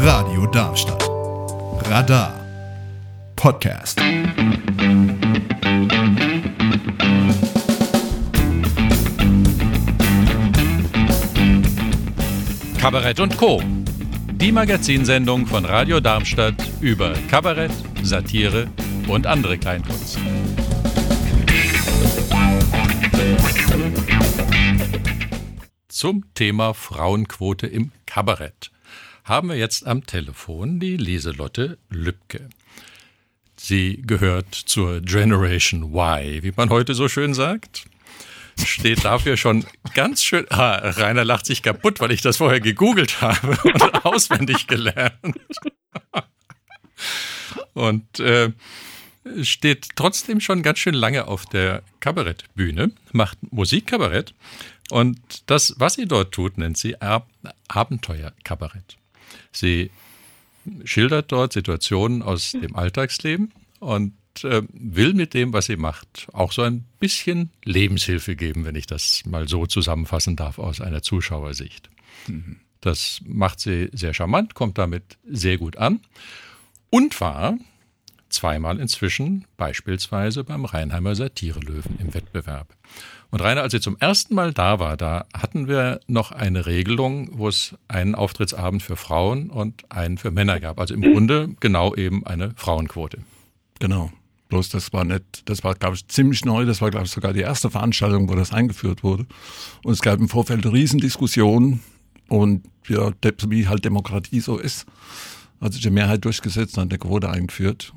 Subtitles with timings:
[0.00, 1.08] Radio Darmstadt.
[1.90, 2.32] Radar.
[3.34, 4.00] Podcast.
[12.78, 13.60] Kabarett und Co.
[14.34, 17.72] Die Magazinsendung von Radio Darmstadt über Kabarett,
[18.04, 18.68] Satire
[19.08, 20.16] und andere Kleinkunst.
[25.88, 28.70] Zum Thema Frauenquote im Kabarett
[29.28, 32.48] haben wir jetzt am Telefon die Lieselotte Lübke.
[33.56, 37.84] Sie gehört zur Generation Y, wie man heute so schön sagt.
[38.64, 40.46] Steht dafür schon ganz schön.
[40.50, 45.38] Ah, Rainer lacht sich kaputt, weil ich das vorher gegoogelt habe und auswendig gelernt.
[47.74, 48.52] Und äh,
[49.42, 54.34] steht trotzdem schon ganz schön lange auf der Kabarettbühne, macht Musikkabarett.
[54.90, 55.18] Und
[55.50, 57.28] das, was sie dort tut, nennt sie Ab
[57.68, 58.97] Abenteuerkabarett.
[59.52, 59.90] Sie
[60.84, 64.12] schildert dort Situationen aus dem Alltagsleben und
[64.44, 68.86] äh, will mit dem, was sie macht, auch so ein bisschen Lebenshilfe geben, wenn ich
[68.86, 71.88] das mal so zusammenfassen darf aus einer Zuschauersicht.
[72.26, 72.56] Mhm.
[72.80, 76.00] Das macht sie sehr charmant, kommt damit sehr gut an
[76.90, 77.58] und war
[78.30, 82.74] zweimal inzwischen beispielsweise beim Rheinheimer Satirelöwen im Wettbewerb.
[83.30, 87.28] Und Rainer, als sie zum ersten Mal da war, da hatten wir noch eine Regelung,
[87.32, 90.80] wo es einen Auftrittsabend für Frauen und einen für Männer gab.
[90.80, 93.18] Also im Grunde genau eben eine Frauenquote.
[93.80, 94.10] Genau.
[94.48, 96.64] Bloß das war nicht, das war, glaube ich, ziemlich neu.
[96.64, 99.26] Das war, glaube ich, sogar die erste Veranstaltung, wo das eingeführt wurde.
[99.84, 101.80] Und es gab im Vorfeld Riesendiskussionen
[102.28, 103.12] und ja,
[103.48, 104.86] wie halt Demokratie so ist,
[105.60, 107.92] hat sich die Mehrheit durchgesetzt und hat eine Quote eingeführt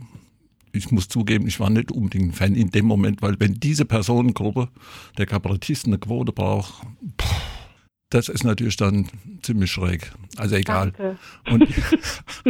[0.74, 3.86] ich muss zugeben, ich war nicht unbedingt ein Fan in dem Moment, weil wenn diese
[3.86, 4.70] Personengruppe
[5.18, 6.86] der Kabarettisten eine Quote braucht,
[7.22, 7.42] pff,
[8.12, 9.08] das ist natürlich dann
[9.42, 10.12] ziemlich schräg.
[10.36, 10.92] Also egal.
[11.50, 11.66] Und,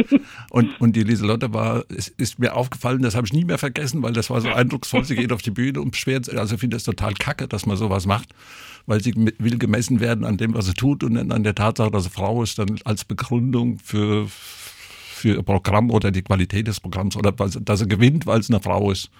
[0.50, 4.02] und, und die Lieselotte war, es ist mir aufgefallen, das habe ich nie mehr vergessen,
[4.02, 5.04] weil das war so eindrucksvoll.
[5.04, 8.06] Sie geht auf die Bühne und beschwert, also finde das total kacke, dass man sowas
[8.06, 8.34] macht,
[8.86, 12.04] weil sie will gemessen werden an dem, was sie tut und an der Tatsache, dass
[12.04, 14.26] sie Frau ist, dann als Begründung für,
[15.22, 18.60] für ihr Programm oder die Qualität des Programms oder dass er gewinnt, weil es eine
[18.60, 19.10] Frau ist.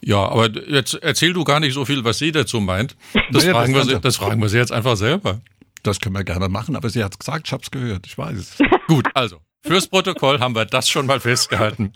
[0.00, 2.96] Ja, aber jetzt erzähl du gar nicht so viel, was sie dazu meint.
[3.30, 5.40] Das, naja, fragen, das, wir sie, das fragen wir sie jetzt einfach selber.
[5.82, 8.16] Das können wir gerne machen, aber sie hat es gesagt, ich habe es gehört, ich
[8.16, 8.58] weiß es.
[8.86, 11.92] Gut, also, fürs Protokoll haben wir das schon mal festgehalten.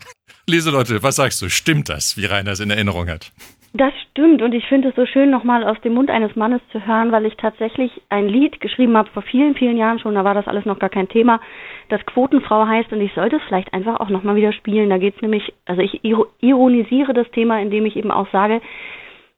[0.49, 1.49] Leute, was sagst du?
[1.49, 3.33] Stimmt das, wie Rainer es in Erinnerung hat?
[3.73, 6.85] Das stimmt und ich finde es so schön, nochmal aus dem Mund eines Mannes zu
[6.85, 10.35] hören, weil ich tatsächlich ein Lied geschrieben habe vor vielen, vielen Jahren schon, da war
[10.35, 11.41] das alles noch gar kein Thema,
[11.89, 14.91] das Quotenfrau heißt und ich sollte es vielleicht einfach auch nochmal wieder spielen.
[14.91, 18.61] Da geht es nämlich, also ich ironisiere das Thema, indem ich eben auch sage,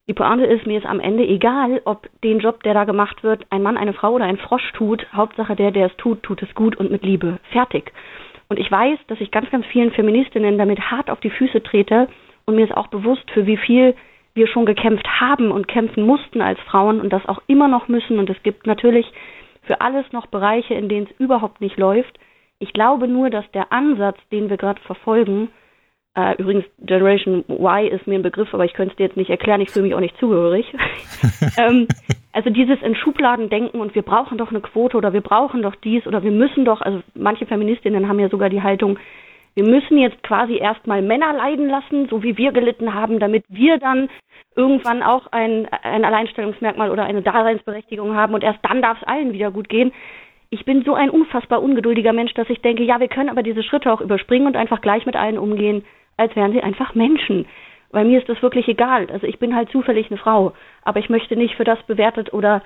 [0.07, 3.45] die Pointe ist, mir ist am Ende egal, ob den Job, der da gemacht wird,
[3.51, 5.05] ein Mann, eine Frau oder ein Frosch tut.
[5.13, 7.39] Hauptsache der, der es tut, tut es gut und mit Liebe.
[7.51, 7.93] Fertig.
[8.49, 12.09] Und ich weiß, dass ich ganz, ganz vielen Feministinnen damit hart auf die Füße trete
[12.45, 13.95] und mir ist auch bewusst, für wie viel
[14.33, 18.19] wir schon gekämpft haben und kämpfen mussten als Frauen und das auch immer noch müssen.
[18.19, 19.05] Und es gibt natürlich
[19.63, 22.19] für alles noch Bereiche, in denen es überhaupt nicht läuft.
[22.59, 25.49] Ich glaube nur, dass der Ansatz, den wir gerade verfolgen,
[26.15, 29.29] äh, übrigens Generation Y ist mir ein Begriff, aber ich könnte es dir jetzt nicht
[29.29, 30.71] erklären, ich fühle mich auch nicht zugehörig.
[31.57, 31.87] ähm,
[32.31, 35.75] also dieses in Schubladen denken und wir brauchen doch eine Quote oder wir brauchen doch
[35.75, 38.99] dies oder wir müssen doch, also manche Feministinnen haben ja sogar die Haltung,
[39.55, 43.77] wir müssen jetzt quasi erstmal Männer leiden lassen, so wie wir gelitten haben, damit wir
[43.77, 44.09] dann
[44.55, 49.33] irgendwann auch ein, ein Alleinstellungsmerkmal oder eine Daseinsberechtigung haben und erst dann darf es allen
[49.33, 49.91] wieder gut gehen.
[50.49, 53.63] Ich bin so ein unfassbar ungeduldiger Mensch, dass ich denke, ja, wir können aber diese
[53.63, 55.83] Schritte auch überspringen und einfach gleich mit allen umgehen,
[56.17, 57.45] als wären sie einfach Menschen.
[57.91, 59.07] Weil mir ist das wirklich egal.
[59.11, 60.53] Also ich bin halt zufällig eine Frau,
[60.83, 62.61] aber ich möchte nicht für das bewertet oder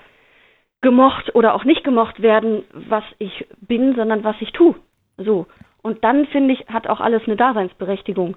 [0.82, 4.76] gemocht oder auch nicht gemocht werden, was ich bin, sondern was ich tue.
[5.18, 5.48] So.
[5.88, 8.36] Und dann finde ich, hat auch alles eine Daseinsberechtigung.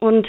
[0.00, 0.26] Und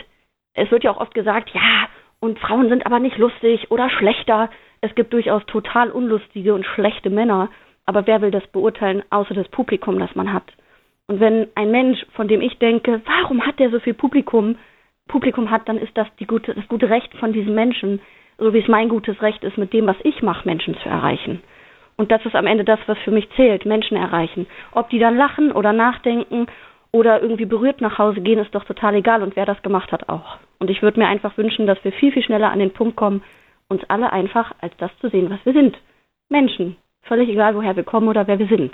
[0.53, 1.87] es wird ja auch oft gesagt, ja,
[2.19, 4.49] und Frauen sind aber nicht lustig oder schlechter.
[4.81, 7.47] Es gibt durchaus total unlustige und schlechte Männer.
[7.85, 10.51] Aber wer will das beurteilen, außer das Publikum, das man hat?
[11.07, 14.57] Und wenn ein Mensch, von dem ich denke, warum hat der so viel Publikum,
[15.07, 18.01] Publikum hat, dann ist das die gute, das gute Recht von diesem Menschen,
[18.37, 21.41] so wie es mein gutes Recht ist, mit dem, was ich mache, Menschen zu erreichen.
[21.99, 24.47] Und das ist am Ende das, was für mich zählt, Menschen erreichen.
[24.71, 26.47] Ob die dann lachen oder nachdenken
[26.93, 30.07] oder irgendwie berührt nach Hause gehen, ist doch total egal und wer das gemacht hat
[30.07, 30.37] auch.
[30.59, 33.21] Und ich würde mir einfach wünschen, dass wir viel, viel schneller an den Punkt kommen,
[33.67, 35.77] uns alle einfach als das zu sehen, was wir sind.
[36.29, 36.77] Menschen.
[37.01, 38.73] Völlig egal, woher wir kommen oder wer wir sind.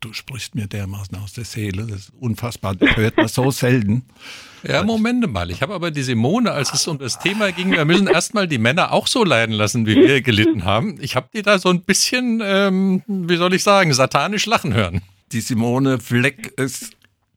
[0.00, 1.86] Du sprichst mir dermaßen aus der Seele.
[1.86, 2.74] Das ist unfassbar.
[2.74, 4.04] Das hört man so selten.
[4.68, 5.50] Ja, Moment mal.
[5.52, 8.58] Ich habe aber die Simone, als es um das Thema ging, wir müssen erstmal die
[8.58, 10.98] Männer auch so leiden lassen, wie wir gelitten haben.
[11.00, 15.02] Ich habe die da so ein bisschen, ähm, wie soll ich sagen, satanisch lachen hören.
[15.30, 16.96] Die Simone Fleck ist,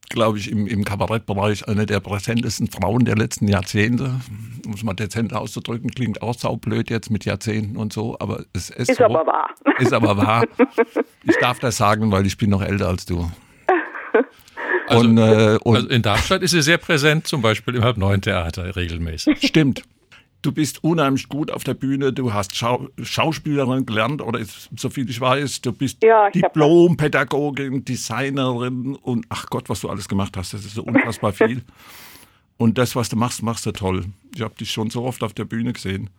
[0.10, 4.20] glaube ich, im, im Kabarettbereich eine der präsentesten Frauen der letzten Jahrzehnte.
[4.66, 8.70] Um es mal dezent auszudrücken, klingt auch saublöd jetzt mit Jahrzehnten und so, aber es
[8.70, 9.06] ist, Ist so.
[9.06, 9.50] aber wahr.
[9.80, 10.46] Ist aber wahr.
[11.24, 13.30] Ich darf das sagen, weil ich bin noch älter als du.
[14.88, 18.76] Also, und, äh, und also in Darmstadt ist sie sehr präsent, zum Beispiel im Halb-Neun-Theater
[18.76, 19.48] regelmäßig.
[19.48, 19.84] Stimmt.
[20.42, 24.90] Du bist unheimlich gut auf der Bühne, du hast Schau Schauspielerin gelernt oder ist, so
[24.90, 26.30] viel ich weiß, du bist Ja.
[26.30, 31.64] Diplom-Pädagogin, Designerin und ach Gott, was du alles gemacht hast, das ist so unfassbar viel.
[32.58, 34.06] Und das, was du machst, machst du toll.
[34.36, 36.10] Ich habe dich schon so oft auf der Bühne gesehen.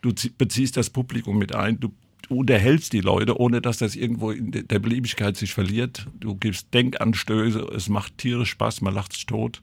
[0.00, 1.92] Du zie- beziehst das Publikum mit ein, du,
[2.30, 6.06] unterhältst die Leute, ohne dass das irgendwo in de- der Beliebigkeit sich verliert.
[6.20, 9.62] Du gibst Denkanstöße, es macht tierisch Spaß, man lacht sich tot.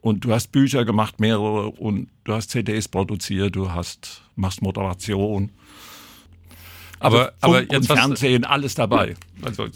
[0.00, 5.50] Und du hast Bücher gemacht, mehrere, und du hast CDs produziert, du hast, machst Moderation.
[7.00, 9.14] Aber, aber Funk jetzt Fernsehen, alles dabei.
[9.42, 9.66] Also,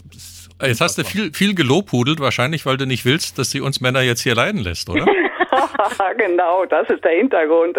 [0.61, 4.01] jetzt hast du viel, viel gelobhudelt, wahrscheinlich, weil du nicht willst, dass sie uns Männer
[4.01, 5.05] jetzt hier leiden lässt, oder?
[6.17, 7.77] genau, das ist der Hintergrund.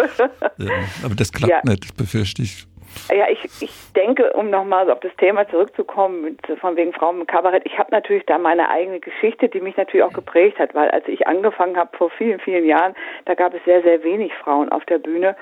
[0.58, 0.70] Ja,
[1.02, 1.60] aber das klappt Ja.
[1.70, 2.66] nicht, befürchte ich.
[3.10, 7.62] Ja, ich, ich denke, um nochmal auf das Thema zurückzukommen, von wegen Frauen im Kabarett,
[7.64, 11.06] ich habe natürlich da meine eigene Geschichte, die mich natürlich auch geprägt hat, weil als
[11.08, 12.94] ich angefangen habe vor vielen, vielen Jahren,
[13.25, 15.37] da gab es sehr, sehr wenig Frauen auf der Bühne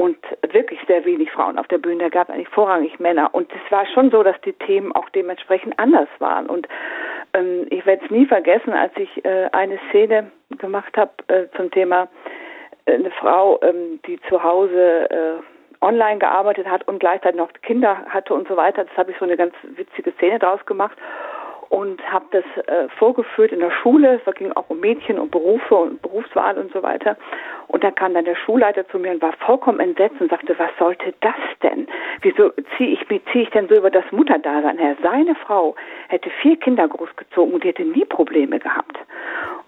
[0.00, 0.16] und
[0.52, 2.04] wirklich sehr wenig Frauen auf der Bühne.
[2.04, 3.28] Da gab es eigentlich vorrangig Männer.
[3.34, 6.46] Und es war schon so, dass die Themen auch dementsprechend anders waren.
[6.46, 6.66] Und
[7.34, 11.70] ähm, ich werde es nie vergessen, als ich äh, eine Szene gemacht habe äh, zum
[11.70, 12.08] Thema
[12.86, 15.42] äh, eine Frau, ähm, die zu Hause äh,
[15.80, 18.84] online gearbeitet hat und gleichzeitig noch Kinder hatte und so weiter.
[18.84, 20.96] Das habe ich so eine ganz witzige Szene draus gemacht
[21.70, 24.20] und habe das äh, vorgeführt in der Schule.
[24.24, 27.16] Es ging auch um Mädchen und Berufe und Berufswahl und so weiter.
[27.68, 30.70] Und dann kam dann der Schulleiter zu mir und war vollkommen entsetzt und sagte, was
[30.80, 31.86] sollte das denn?
[32.22, 34.96] Wieso ziehe ich, wie ziehe ich denn so über das Mutterdasein her?
[35.00, 35.76] Seine Frau
[36.08, 38.98] hätte vier Kinder großgezogen und die hätte nie Probleme gehabt.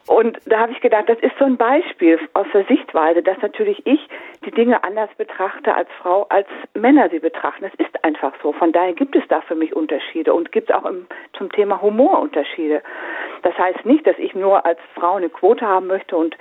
[0.09, 3.81] Und da habe ich gedacht, das ist so ein Beispiel aus der Sichtweise, dass natürlich
[3.87, 4.09] ich
[4.45, 7.63] die Dinge anders betrachte als Frau, als Männer sie betrachten.
[7.65, 8.53] Das ist einfach so.
[8.53, 11.07] Von daher gibt es da für mich Unterschiede und gibt es auch im,
[11.37, 12.83] zum Thema Humor Unterschiede.
[13.43, 16.37] Das heißt nicht, dass ich nur als Frau eine Quote haben möchte und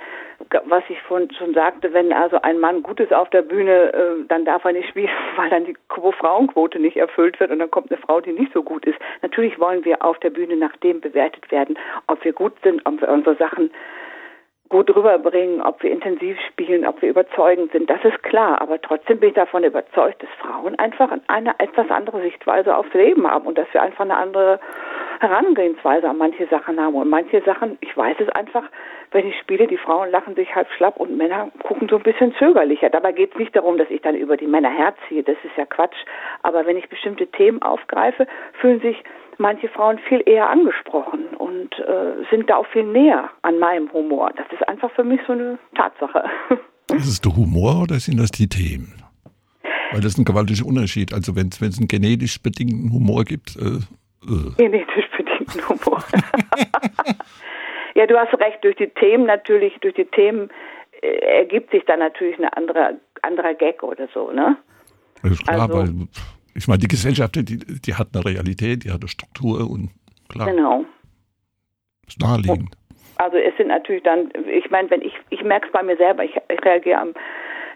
[0.64, 4.24] was ich vorhin schon sagte, wenn also ein Mann gut ist auf der Bühne, äh,
[4.28, 7.70] dann darf er nicht spielen, weil dann die Qu- Frauenquote nicht erfüllt wird und dann
[7.70, 8.98] kommt eine Frau, die nicht so gut ist.
[9.22, 11.78] Natürlich wollen wir auf der Bühne nach dem bewertet werden,
[12.08, 13.70] ob wir gut sind, ob wir unsere Sachen
[14.72, 18.60] gut rüberbringen, ob wir intensiv spielen, ob wir überzeugend sind, das ist klar.
[18.60, 23.30] Aber trotzdem bin ich davon überzeugt, dass Frauen einfach eine etwas andere Sichtweise aufs Leben
[23.30, 24.58] haben und dass wir einfach eine andere
[25.20, 26.94] Herangehensweise an manche Sachen haben.
[26.94, 28.64] Und manche Sachen, ich weiß es einfach,
[29.10, 32.34] wenn ich spiele, die Frauen lachen sich halb schlapp und Männer gucken so ein bisschen
[32.36, 32.88] zögerlicher.
[32.88, 35.66] Dabei geht es nicht darum, dass ich dann über die Männer herziehe, das ist ja
[35.66, 35.98] Quatsch.
[36.42, 39.04] Aber wenn ich bestimmte Themen aufgreife, fühlen sich
[39.42, 44.30] manche Frauen viel eher angesprochen und äh, sind da auch viel näher an meinem Humor.
[44.36, 46.24] Das ist einfach für mich so eine Tatsache.
[46.96, 49.02] Ist es der Humor oder sind das die Themen?
[49.92, 51.14] Weil das ist ein gewaltiger Unterschied.
[51.14, 53.78] Also wenn es einen genetisch bedingten Humor gibt, äh,
[54.26, 54.50] äh.
[54.58, 56.02] Genetisch bedingten Humor.
[57.94, 60.50] ja, du hast recht, durch die Themen natürlich, durch die Themen
[61.02, 62.92] äh, ergibt sich dann natürlich ein anderer,
[63.22, 64.56] anderer Gag oder so, ne?
[65.22, 66.08] Das ist klar, Also- weil
[66.54, 69.90] ich meine, die Gesellschaft, die, die hat eine Realität, die hat eine Struktur und
[70.28, 70.84] klar, Genau.
[72.06, 72.76] ist naheliegend.
[73.16, 76.24] Also es sind natürlich dann, ich meine, wenn ich, ich merke es bei mir selber,
[76.24, 77.14] ich, ich reagiere am,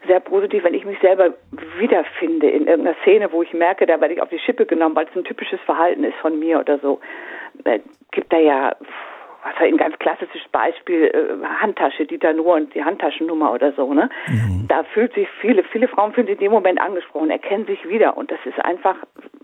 [0.06, 1.35] sehr positiv, wenn ich mich selber
[1.78, 5.06] wiederfinde in irgendeiner Szene, wo ich merke, da werde ich auf die Schippe genommen, weil
[5.06, 7.00] es ein typisches Verhalten ist von mir oder so.
[7.64, 7.80] Äh,
[8.12, 8.76] gibt da ja,
[9.55, 14.09] war ein ganz klassisches Beispiel, äh, Handtasche, Dieter Nuhr und die Handtaschennummer oder so, ne?
[14.69, 18.17] Da fühlt sich viele, viele Frauen fühlen sich in dem Moment angesprochen, erkennen sich wieder
[18.17, 18.97] und das ist einfach,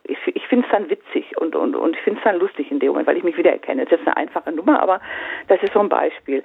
[0.04, 2.80] ich, ich finde es dann witzig und, und, und ich finde es dann lustig in
[2.80, 3.84] dem Moment, weil ich mich wiedererkenne.
[3.84, 5.00] Das ist jetzt eine einfache Nummer, aber
[5.48, 6.42] das ist so ein Beispiel.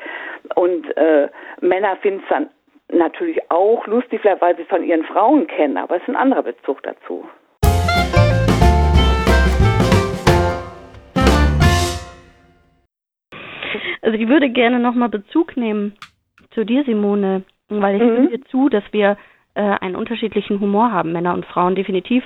[0.56, 1.30] Und äh,
[1.62, 2.50] Männer finden es dann
[2.90, 6.44] natürlich auch lustig, vielleicht weil sie von ihren Frauen kennen, aber es ist ein anderer
[6.44, 7.28] Bezug dazu.
[14.08, 15.92] Also ich würde gerne nochmal Bezug nehmen
[16.52, 18.14] zu dir, Simone, weil ich Mhm.
[18.14, 19.18] stimme dir zu, dass wir
[19.54, 22.24] äh, einen unterschiedlichen Humor haben, Männer und Frauen definitiv.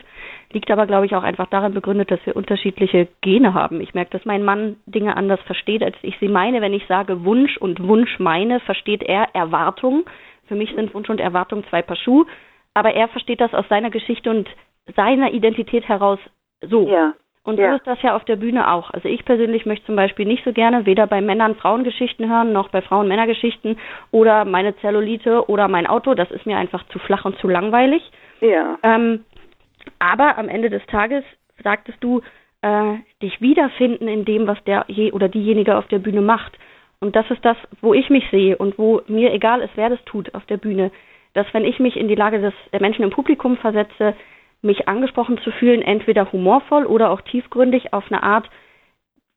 [0.51, 3.81] Liegt aber, glaube ich, auch einfach daran begründet, dass wir unterschiedliche Gene haben.
[3.81, 6.61] Ich merke, dass mein Mann Dinge anders versteht, als ich sie meine.
[6.61, 10.03] Wenn ich sage Wunsch und Wunsch meine, versteht er Erwartung.
[10.45, 12.27] Für mich sind Wunsch und Erwartung zwei Paar Schuhe.
[12.75, 14.47] Aber er versteht das aus seiner Geschichte und
[14.95, 16.19] seiner Identität heraus
[16.61, 16.87] so.
[16.87, 17.13] Ja.
[17.43, 17.69] Und Ja.
[17.71, 18.91] so ist das ja auf der Bühne auch.
[18.91, 22.69] Also ich persönlich möchte zum Beispiel nicht so gerne weder bei Männern Frauengeschichten hören, noch
[22.69, 23.77] bei Frauen Männergeschichten
[24.11, 26.13] oder meine Zellulite oder mein Auto.
[26.13, 28.03] Das ist mir einfach zu flach und zu langweilig.
[28.41, 28.77] Ja.
[28.83, 29.25] Ähm,
[29.97, 31.23] aber am Ende des Tages
[31.63, 32.21] sagtest du,
[32.61, 32.93] äh,
[33.23, 36.57] dich wiederfinden in dem, was der je oder diejenige auf der Bühne macht.
[36.99, 40.03] Und das ist das, wo ich mich sehe und wo mir egal ist, wer das
[40.05, 40.91] tut auf der Bühne,
[41.33, 44.13] dass wenn ich mich in die Lage des der Menschen im Publikum versetze,
[44.61, 48.49] mich angesprochen zu fühlen, entweder humorvoll oder auch tiefgründig auf eine Art,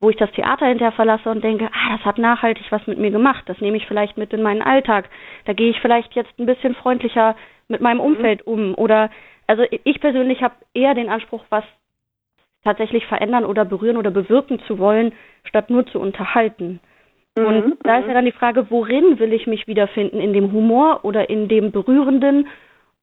[0.00, 3.11] wo ich das Theater hinterher verlasse und denke, ah, das hat nachhaltig was mit mir
[3.11, 5.09] gemacht, das nehme ich vielleicht mit in meinen Alltag,
[5.47, 7.37] da gehe ich vielleicht jetzt ein bisschen freundlicher
[7.69, 8.04] mit meinem mhm.
[8.04, 9.11] Umfeld um oder
[9.47, 11.64] also ich persönlich habe eher den Anspruch, was
[12.64, 15.12] tatsächlich verändern oder berühren oder bewirken zu wollen,
[15.45, 16.81] statt nur zu unterhalten.
[17.37, 20.21] Mhm, und da ist ja dann die Frage, worin will ich mich wiederfinden?
[20.21, 22.49] In dem Humor oder in dem Berührenden?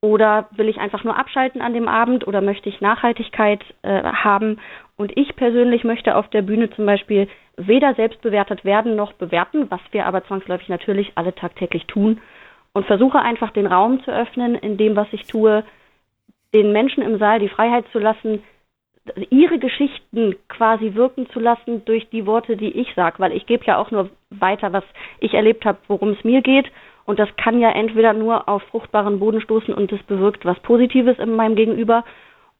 [0.01, 4.59] Oder will ich einfach nur abschalten an dem Abend oder möchte ich Nachhaltigkeit äh, haben?
[4.97, 9.69] Und ich persönlich möchte auf der Bühne zum Beispiel weder selbst bewertet werden noch bewerten,
[9.69, 12.19] was wir aber zwangsläufig natürlich alle tagtäglich tun.
[12.73, 15.63] Und versuche einfach den Raum zu öffnen, in dem, was ich tue,
[16.53, 18.43] den Menschen im Saal die Freiheit zu lassen,
[19.29, 23.65] ihre Geschichten quasi wirken zu lassen durch die Worte, die ich sage, weil ich gebe
[23.65, 24.83] ja auch nur weiter, was
[25.19, 26.71] ich erlebt habe, worum es mir geht.
[27.05, 31.17] Und das kann ja entweder nur auf fruchtbaren Boden stoßen und es bewirkt was Positives
[31.19, 32.03] in meinem Gegenüber,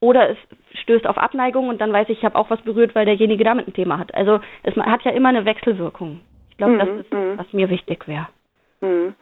[0.01, 0.38] oder es
[0.81, 3.67] stößt auf Abneigung und dann weiß ich, ich habe auch was berührt, weil derjenige damit
[3.67, 4.13] ein Thema hat.
[4.15, 6.21] Also es hat ja immer eine Wechselwirkung.
[6.50, 7.38] Ich glaube, mhm, das ist, mhm.
[7.38, 8.27] was mir wichtig wäre.
[8.81, 9.13] Mhm.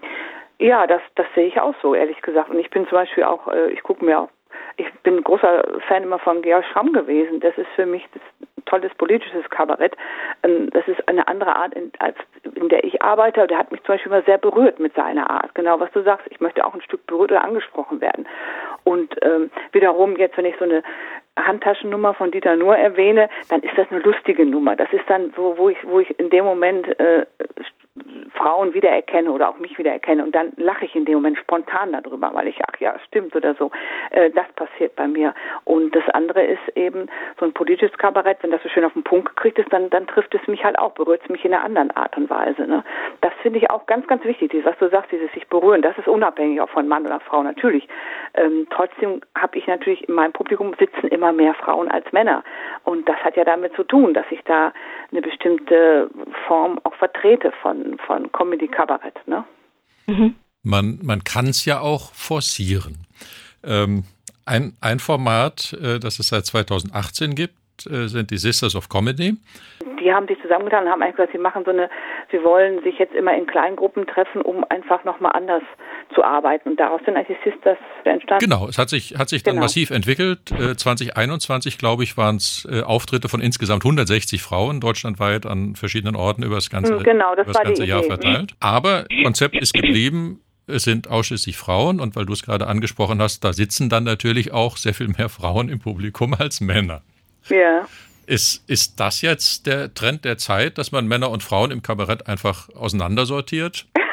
[0.57, 2.49] Ja, das, das sehe ich auch so, ehrlich gesagt.
[2.49, 4.29] Und ich bin zum Beispiel auch, äh, ich gucke mir auch
[4.77, 7.39] ich bin ein großer Fan immer von Georg Schramm gewesen.
[7.41, 9.95] Das ist für mich das tolles politisches Kabarett.
[10.43, 12.15] Ähm, das ist eine andere Art, in, als
[12.55, 13.47] in der ich arbeite.
[13.47, 15.53] Der hat mich zum Beispiel immer sehr berührt mit seiner Art.
[15.55, 16.27] Genau, was du sagst.
[16.29, 18.27] Ich möchte auch ein Stück berührt oder angesprochen werden.
[18.83, 20.83] Und ähm, wiederum jetzt, wenn ich so eine
[21.37, 24.75] Handtaschennummer von Dieter Nuhr erwähne, dann ist das eine lustige Nummer.
[24.75, 27.25] Das ist dann so, wo ich, wo ich in dem Moment äh,
[28.33, 32.31] Frauen wiedererkenne oder auch mich wiedererkenne und dann lache ich in dem Moment spontan darüber,
[32.33, 33.71] weil ich, ach ja, stimmt oder so.
[34.11, 35.33] Äh, das passiert bei mir.
[35.65, 37.07] Und das andere ist eben
[37.39, 40.07] so ein politisches Kabarett, wenn das so schön auf den Punkt gekriegt ist, dann, dann
[40.07, 42.67] trifft es mich halt auch, berührt es mich in einer anderen Art und Weise.
[42.67, 42.83] Ne?
[43.21, 45.97] Das finde ich auch ganz, ganz wichtig, dieses, was du sagst, dieses sich berühren, das
[45.97, 47.87] ist unabhängig auch von Mann oder Frau natürlich.
[48.35, 52.43] Ähm, trotzdem habe ich natürlich in meinem Publikum sitzen immer mehr Frauen als Männer.
[52.83, 54.73] Und das hat ja damit zu tun, dass ich da
[55.11, 56.09] eine bestimmte
[56.47, 59.27] Form auch vertrete von, von Comedy-Kabarett.
[59.27, 59.43] Ne?
[60.07, 60.35] Mhm.
[60.63, 62.97] Man, man kann es ja auch forcieren.
[63.63, 64.03] Ähm,
[64.45, 69.37] ein, ein Format, äh, das es seit 2018 gibt, äh, sind die Sisters of Comedy.
[70.01, 71.89] Die haben sich zusammengetan und haben eigentlich gesagt, sie machen so eine,
[72.31, 75.63] sie wollen sich jetzt immer in Kleingruppen treffen, um einfach nochmal anders
[76.13, 76.69] zu arbeiten.
[76.69, 78.43] Und daraus sind eigentlich Sisters entstanden.
[78.43, 79.65] Genau, es hat sich, hat sich dann genau.
[79.65, 80.51] massiv entwickelt.
[80.51, 86.15] Äh, 2021, glaube ich, waren es äh, Auftritte von insgesamt 160 Frauen deutschlandweit an verschiedenen
[86.15, 88.09] Orten über das ganze, genau, das über das ganze Jahr Idee.
[88.09, 88.53] verteilt.
[88.59, 93.43] Aber Konzept ist geblieben, es sind ausschließlich Frauen und weil du es gerade angesprochen hast,
[93.43, 97.01] da sitzen dann natürlich auch sehr viel mehr Frauen im Publikum als Männer.
[97.49, 97.87] Ja.
[98.27, 102.27] Ist, ist das jetzt der Trend der Zeit, dass man Männer und Frauen im Kabarett
[102.27, 103.87] einfach auseinandersortiert?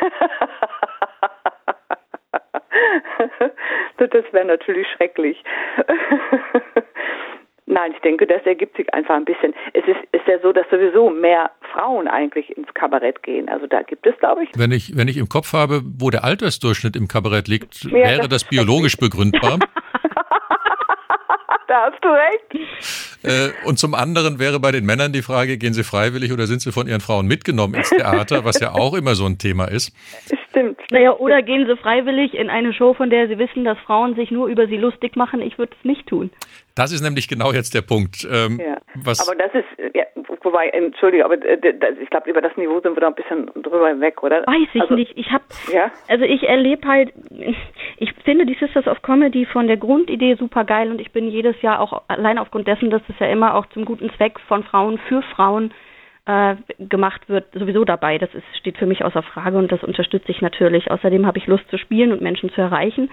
[3.98, 5.42] das wäre natürlich schrecklich.
[7.68, 9.52] Nein, ich denke, das ergibt sich einfach ein bisschen.
[9.72, 13.48] Es ist, ist ja so, dass sowieso mehr Frauen eigentlich ins Kabarett gehen.
[13.48, 14.50] Also da gibt es, glaube ich.
[14.54, 18.28] Wenn ich, wenn ich im Kopf habe, wo der Altersdurchschnitt im Kabarett liegt, ja, wäre
[18.28, 19.58] das, das biologisch begründbar.
[21.66, 22.54] da hast du recht.
[23.24, 26.60] Äh, und zum anderen wäre bei den Männern die Frage, gehen sie freiwillig oder sind
[26.60, 29.92] sie von ihren Frauen mitgenommen ins Theater, was ja auch immer so ein Thema ist.
[30.56, 30.80] Stimmt.
[30.90, 34.30] Naja, oder gehen sie freiwillig in eine Show, von der sie wissen, dass Frauen sich
[34.30, 35.42] nur über sie lustig machen.
[35.42, 36.30] Ich würde es nicht tun.
[36.74, 38.26] Das ist nämlich genau jetzt der Punkt.
[38.30, 38.78] Ähm, ja.
[39.04, 40.04] aber das ist, ja,
[40.42, 41.58] wobei, entschuldige, aber äh,
[42.02, 44.46] ich glaube, über das Niveau sind wir da ein bisschen drüber weg, oder?
[44.46, 45.12] Weiß ich also, nicht.
[45.16, 45.90] Ich habe, ja?
[46.08, 47.12] also ich erlebe halt,
[47.98, 51.60] ich finde die Sisters of Comedy von der Grundidee super geil und ich bin jedes
[51.60, 54.98] Jahr auch allein aufgrund dessen, dass es ja immer auch zum guten Zweck von Frauen
[55.06, 55.74] für Frauen
[56.26, 58.18] äh, gemacht wird, sowieso dabei.
[58.18, 60.90] Das ist, steht für mich außer Frage und das unterstütze ich natürlich.
[60.90, 63.10] Außerdem habe ich Lust zu spielen und Menschen zu erreichen.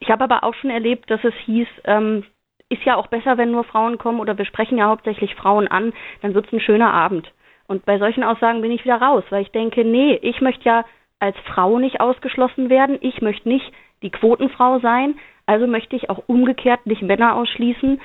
[0.00, 2.24] Ich habe aber auch schon erlebt, dass es hieß, ähm,
[2.68, 5.92] ist ja auch besser, wenn nur Frauen kommen oder wir sprechen ja hauptsächlich Frauen an,
[6.22, 7.30] dann wird es ein schöner Abend.
[7.66, 10.84] Und bei solchen Aussagen bin ich wieder raus, weil ich denke, nee, ich möchte ja
[11.18, 13.70] als Frau nicht ausgeschlossen werden, ich möchte nicht
[14.02, 15.14] die Quotenfrau sein,
[15.46, 18.00] also möchte ich auch umgekehrt nicht Männer ausschließen.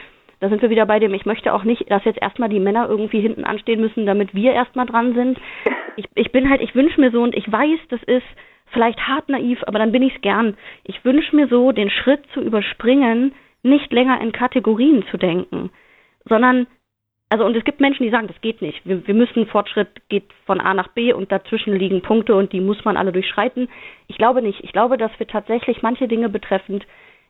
[0.46, 2.88] Da sind wir wieder bei dem, ich möchte auch nicht, dass jetzt erstmal die Männer
[2.88, 5.40] irgendwie hinten anstehen müssen, damit wir erstmal dran sind.
[5.98, 8.26] Ich, ich bin halt, ich wünsche mir so und ich weiß, das ist
[8.66, 10.58] vielleicht hart naiv, aber dann bin ich es gern.
[10.84, 13.34] Ich wünsche mir so, den Schritt zu überspringen,
[13.64, 15.70] nicht länger in Kategorien zu denken,
[16.26, 16.68] sondern,
[17.30, 18.86] also und es gibt Menschen, die sagen, das geht nicht.
[18.86, 22.60] Wir, wir müssen, Fortschritt geht von A nach B und dazwischen liegen Punkte und die
[22.60, 23.70] muss man alle durchschreiten.
[24.10, 24.66] Ich glaube nicht.
[24.66, 26.86] Ich glaube, dass wir tatsächlich manche Dinge betreffend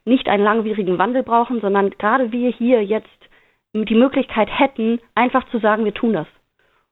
[0.05, 3.09] nicht einen langwierigen Wandel brauchen, sondern gerade wir hier jetzt
[3.74, 6.27] die Möglichkeit hätten, einfach zu sagen, wir tun das.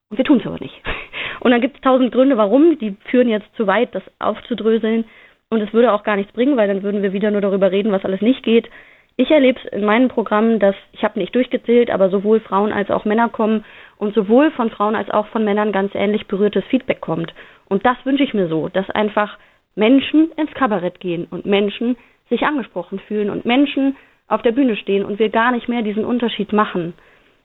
[0.10, 0.82] Und wir tun es aber nicht.
[1.40, 2.78] Und dann gibt es tausend Gründe, warum.
[2.80, 5.06] Die führen jetzt zu weit, das aufzudröseln.
[5.50, 7.92] Und es würde auch gar nichts bringen, weil dann würden wir wieder nur darüber reden,
[7.92, 8.70] was alles nicht geht.
[9.16, 12.90] Ich erlebe es in meinen Programmen, dass, ich habe nicht durchgezählt, aber sowohl Frauen als
[12.90, 13.64] auch Männer kommen
[13.98, 17.34] und sowohl von Frauen als auch von Männern ganz ähnlich berührtes Feedback kommt.
[17.70, 19.38] Und das wünsche ich mir so, dass einfach
[19.76, 21.96] Menschen ins Kabarett gehen und Menschen
[22.30, 23.96] sich angesprochen fühlen und Menschen
[24.28, 26.94] auf der Bühne stehen und wir gar nicht mehr diesen Unterschied machen.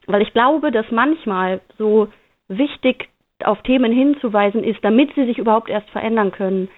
[0.07, 2.07] Weil ich glaube, dass manchmal so
[2.47, 3.09] wichtig
[3.43, 6.69] auf Themen hinzuweisen ist, damit sie sich überhaupt erst verändern können,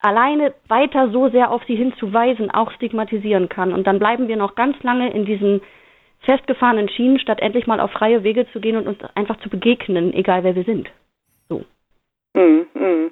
[0.00, 3.72] alleine weiter so sehr auf sie hinzuweisen auch stigmatisieren kann.
[3.72, 5.60] Und dann bleiben wir noch ganz lange in diesen
[6.20, 10.12] festgefahrenen Schienen, statt endlich mal auf freie Wege zu gehen und uns einfach zu begegnen,
[10.12, 10.90] egal wer wir sind.
[11.48, 11.64] So.
[12.34, 13.10] Mm, mm.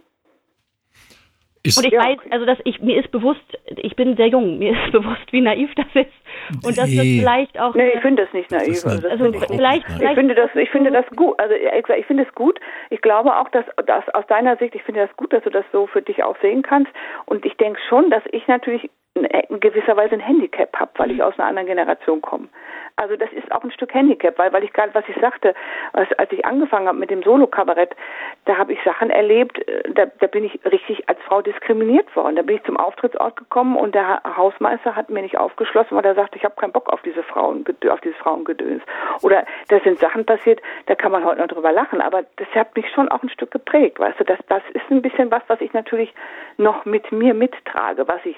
[1.67, 2.01] Ist, und ich ja.
[2.01, 3.41] weiß, also dass ich mir ist bewusst,
[3.77, 6.13] ich bin sehr jung, mir ist bewusst, wie naiv das ist
[6.65, 7.75] und dass das vielleicht auch.
[7.75, 8.83] Nee, ich finde das nicht naiv.
[8.83, 11.39] Das also, also vielleicht, vielleicht, ich finde das, ich finde das gut.
[11.39, 12.61] Also ich finde es gut.
[12.91, 15.65] Ich glaube auch, dass, dass aus deiner Sicht, ich finde das gut, dass du das
[15.73, 16.91] so für dich auch sehen kannst.
[17.27, 21.23] Und ich denke schon, dass ich natürlich in gewisser Weise ein Handicap habe, weil ich
[21.23, 22.49] aus einer anderen Generation komme.
[22.97, 25.55] Also das ist auch ein Stück Handicap, weil, weil ich gerade, was ich sagte,
[25.93, 27.95] als, als ich angefangen habe mit dem Solo-Kabarett,
[28.47, 32.37] da habe ich Sachen erlebt, äh, da, da bin ich richtig als Frau diskriminiert worden.
[32.37, 36.15] Da bin ich zum Auftrittsort gekommen und der Hausmeister hat mir nicht aufgeschlossen, weil er
[36.27, 38.83] sagte, ich habe keinen Bock auf diese Frauen, auf dieses Frauengedöns.
[39.23, 42.75] Oder da sind Sachen passiert, da kann man heute noch drüber lachen, aber das hat
[42.77, 45.61] mich schon auch ein Stück geprägt, weißt du, das, das ist ein bisschen was, was
[45.61, 46.13] ich natürlich
[46.57, 48.37] noch mit mir mittrage, was ich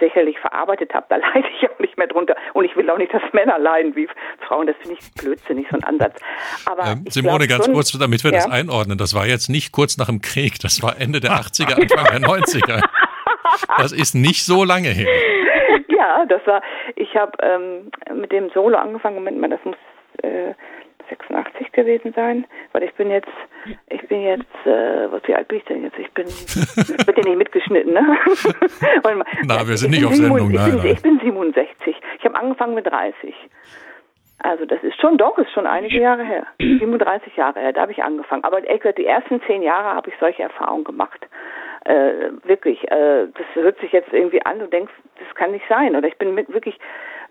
[0.00, 3.14] sicherlich verarbeitet habe, da leide ich auch nicht mehr drunter und ich will auch nicht,
[3.14, 4.08] dass Männer leiden wie
[4.46, 4.66] Frauen.
[4.66, 6.20] Das finde ich blödsinnig, so ein Ansatz.
[6.66, 8.38] Aber ähm, Simone, ganz schon, kurz, damit wir ja.
[8.38, 8.98] das einordnen.
[8.98, 12.28] Das war jetzt nicht kurz nach dem Krieg, das war Ende der 80er, Anfang der
[12.28, 12.82] 90er.
[13.78, 15.06] Das ist nicht so lange her.
[16.24, 16.62] Ja, das war,
[16.96, 19.76] ich habe ähm, mit dem Solo angefangen, Moment mal, das muss
[20.22, 20.54] äh,
[21.08, 23.28] 86 gewesen sein, weil ich bin jetzt,
[23.90, 25.98] ich bin jetzt, äh, was wie alt bin ich denn jetzt?
[25.98, 26.26] Ich bin,
[27.06, 28.00] wird ja nicht mitgeschnitten, ne?
[29.44, 31.96] Na, wir sind nicht auf Sendung, nein, ich bin, Ich bin 67.
[32.18, 33.34] Ich habe angefangen mit 30.
[34.38, 36.46] Also das ist schon, doch, ist schon einige Jahre her.
[36.58, 38.44] 37 Jahre her, da habe ich angefangen.
[38.44, 41.26] Aber die ersten zehn Jahre habe ich solche Erfahrungen gemacht.
[41.84, 45.94] Äh, wirklich, äh, das hört sich jetzt irgendwie an, du denkst, das kann nicht sein.
[45.94, 46.78] Oder ich bin mit, wirklich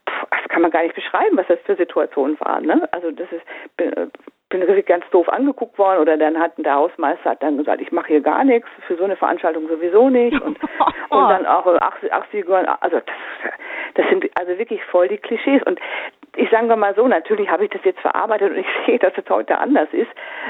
[0.06, 2.66] das kann man gar nicht beschreiben, was das für Situationen waren.
[2.66, 2.88] Ne?
[2.92, 3.44] Also das ist,
[3.78, 4.12] bin,
[4.54, 7.92] bin richtig ganz doof angeguckt worden oder dann hat der Hausmeister hat dann gesagt, ich
[7.92, 10.60] mache hier gar nichts, für so eine Veranstaltung sowieso nicht und,
[11.10, 13.16] und dann auch 80er, also das,
[13.96, 15.80] das sind also wirklich voll die Klischees und
[16.36, 19.30] ich sage mal so, natürlich habe ich das jetzt verarbeitet und ich sehe, dass es
[19.30, 20.10] heute anders ist.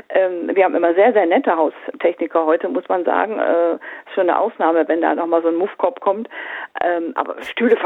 [0.10, 3.38] Ähm, wir haben immer sehr, sehr nette Haustechniker heute, muss man sagen.
[3.38, 3.78] Äh,
[4.14, 6.30] schon eine Ausnahme, wenn da nochmal so ein Muffkopf kommt.
[6.84, 7.78] Ähm, aber Stühle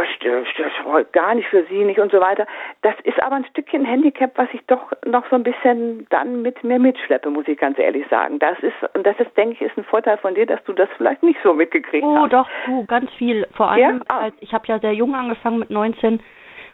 [1.11, 2.45] gar nicht für sie nicht und so weiter.
[2.81, 6.63] Das ist aber ein Stückchen Handicap, was ich doch noch so ein bisschen dann mit
[6.63, 8.39] mir mitschleppe, muss ich ganz ehrlich sagen.
[8.39, 10.89] Das ist, und das ist, denke ich, ist ein Vorteil von dir, dass du das
[10.97, 12.23] vielleicht nicht so mitgekriegt oh, hast.
[12.23, 13.47] Oh, doch, du, ganz viel.
[13.55, 14.01] Vor allem, ja?
[14.07, 14.19] ah.
[14.19, 16.21] als, ich habe ja sehr jung angefangen mit 19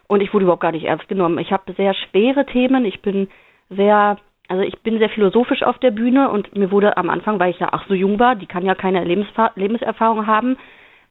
[0.08, 1.38] und ich wurde überhaupt gar nicht ernst genommen.
[1.40, 2.86] Ich habe sehr schwere Themen.
[2.86, 3.30] Ich bin
[3.70, 7.52] sehr, also ich bin sehr philosophisch auf der Bühne und mir wurde am Anfang, weil
[7.52, 10.58] ich ja ach so jung war, die kann ja keine Lebensfa Lebenserfahrung haben,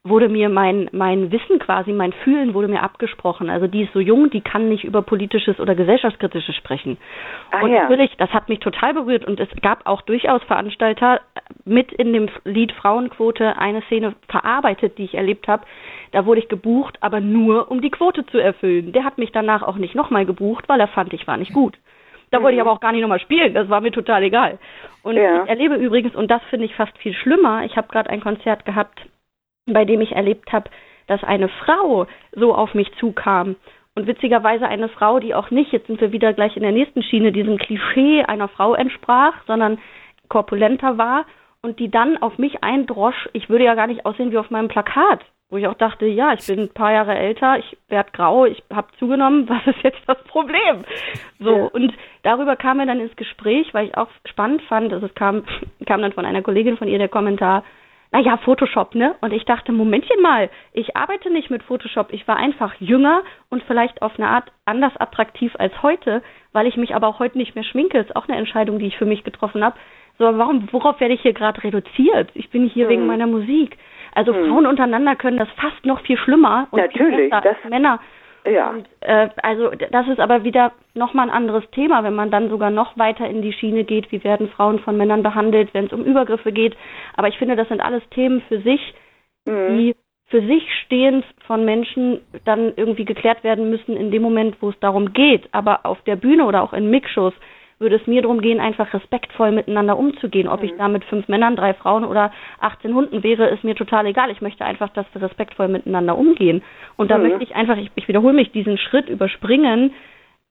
[0.05, 3.49] wurde mir mein, mein Wissen quasi, mein Fühlen wurde mir abgesprochen.
[3.49, 6.99] Also die ist so jung, die kann nicht über politisches oder gesellschaftskritisches sprechen.
[7.53, 7.83] Ah, und ja.
[7.83, 11.21] natürlich, das hat mich total berührt und es gab auch durchaus Veranstalter
[11.65, 15.65] mit in dem Lied Frauenquote eine Szene verarbeitet, die ich erlebt habe,
[16.11, 18.93] da wurde ich gebucht, aber nur, um die Quote zu erfüllen.
[18.93, 21.79] Der hat mich danach auch nicht nochmal gebucht, weil er fand, ich war nicht gut.
[22.33, 22.45] Da mhm.
[22.45, 22.69] wollte ich mhm.
[22.69, 24.59] aber auch gar nicht nochmal spielen, das war mir total egal.
[25.05, 25.45] Und ja.
[25.45, 28.65] ich erlebe übrigens, und das finde ich fast viel schlimmer, ich habe gerade ein Konzert
[28.65, 29.01] gehabt,
[29.67, 30.69] bei dem ich erlebt habe,
[31.07, 33.57] dass eine Frau so auf mich zukam.
[33.95, 37.03] Und witzigerweise eine Frau, die auch nicht, jetzt sind wir wieder gleich in der nächsten
[37.03, 39.79] Schiene, diesem Klischee einer Frau entsprach, sondern
[40.29, 41.27] korpulenter war
[41.61, 44.69] und die dann auf mich eindrosch, ich würde ja gar nicht aussehen wie auf meinem
[44.69, 45.21] Plakat
[45.53, 48.63] wo ich auch dachte, ja, ich bin ein paar Jahre älter, ich werde grau, ich
[48.73, 50.83] habe zugenommen, was ist jetzt das Problem?
[51.39, 51.65] So, ja.
[51.65, 55.45] und darüber kam er dann ins Gespräch, weil ich auch spannend fand, also es kam,
[55.87, 57.65] kam dann von einer Kollegin von ihr der Kommentar,
[58.13, 59.15] naja, Photoshop, ne?
[59.21, 63.63] Und ich dachte, Momentchen mal, ich arbeite nicht mit Photoshop, ich war einfach jünger und
[63.65, 67.55] vielleicht auf eine Art anders attraktiv als heute, weil ich mich aber auch heute nicht
[67.55, 69.77] mehr schminke, ist auch eine Entscheidung, die ich für mich getroffen habe.
[70.19, 72.31] So, warum, worauf werde ich hier gerade reduziert?
[72.35, 72.91] Ich bin hier hm.
[72.91, 73.79] wegen meiner Musik.
[74.13, 74.47] Also hm.
[74.47, 78.01] Frauen untereinander können das fast noch viel schlimmer und Natürlich, das, als Männer.
[78.45, 78.71] Ja.
[78.71, 82.71] Und, äh, also das ist aber wieder nochmal ein anderes Thema, wenn man dann sogar
[82.71, 86.05] noch weiter in die Schiene geht, wie werden Frauen von Männern behandelt, wenn es um
[86.05, 86.77] Übergriffe geht.
[87.17, 88.95] Aber ich finde, das sind alles Themen für sich,
[89.45, 89.79] mhm.
[89.79, 89.97] die
[90.27, 94.81] für sich stehend von Menschen dann irgendwie geklärt werden müssen in dem Moment, wo es
[94.81, 95.49] darum geht.
[95.53, 97.35] Aber auf der Bühne oder auch in Mixshows
[97.83, 100.49] würde es mir darum gehen, einfach respektvoll miteinander umzugehen.
[100.49, 100.67] Ob mhm.
[100.67, 104.31] ich da mit fünf Männern, drei Frauen oder 18 Hunden wäre, ist mir total egal.
[104.31, 106.63] Ich möchte einfach, dass wir respektvoll miteinander umgehen.
[106.97, 107.29] Und da mhm.
[107.29, 109.93] möchte ich einfach, ich, ich wiederhole mich, diesen Schritt überspringen,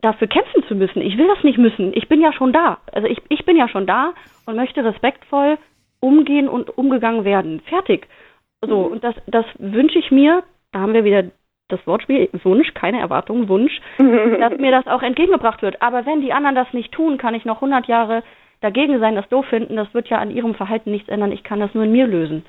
[0.02, 1.02] dafür kämpfen zu müssen.
[1.02, 1.92] Ich will das nicht müssen.
[1.96, 2.80] Ich bin ja schon da.
[2.92, 4.14] Also ich, ich bin ja schon da
[4.46, 5.58] und möchte respektvoll
[6.00, 7.62] umgehen und umgegangen werden.
[7.62, 8.08] Fertig.
[8.62, 8.92] So, mhm.
[8.94, 11.24] und das, das wünsche ich mir, da haben wir wieder
[11.72, 15.82] das Wortspiel Wunsch, keine Erwartung, Wunsch, dass mir das auch entgegengebracht wird.
[15.82, 18.24] Aber wenn die anderen das nicht tun, kann ich noch 100 Jahre
[18.62, 19.76] dagegen sein, das doof finden.
[19.76, 21.32] Das wird ja an ihrem Verhalten nichts ändern.
[21.32, 22.46] Ich kann das nur in mir lösen.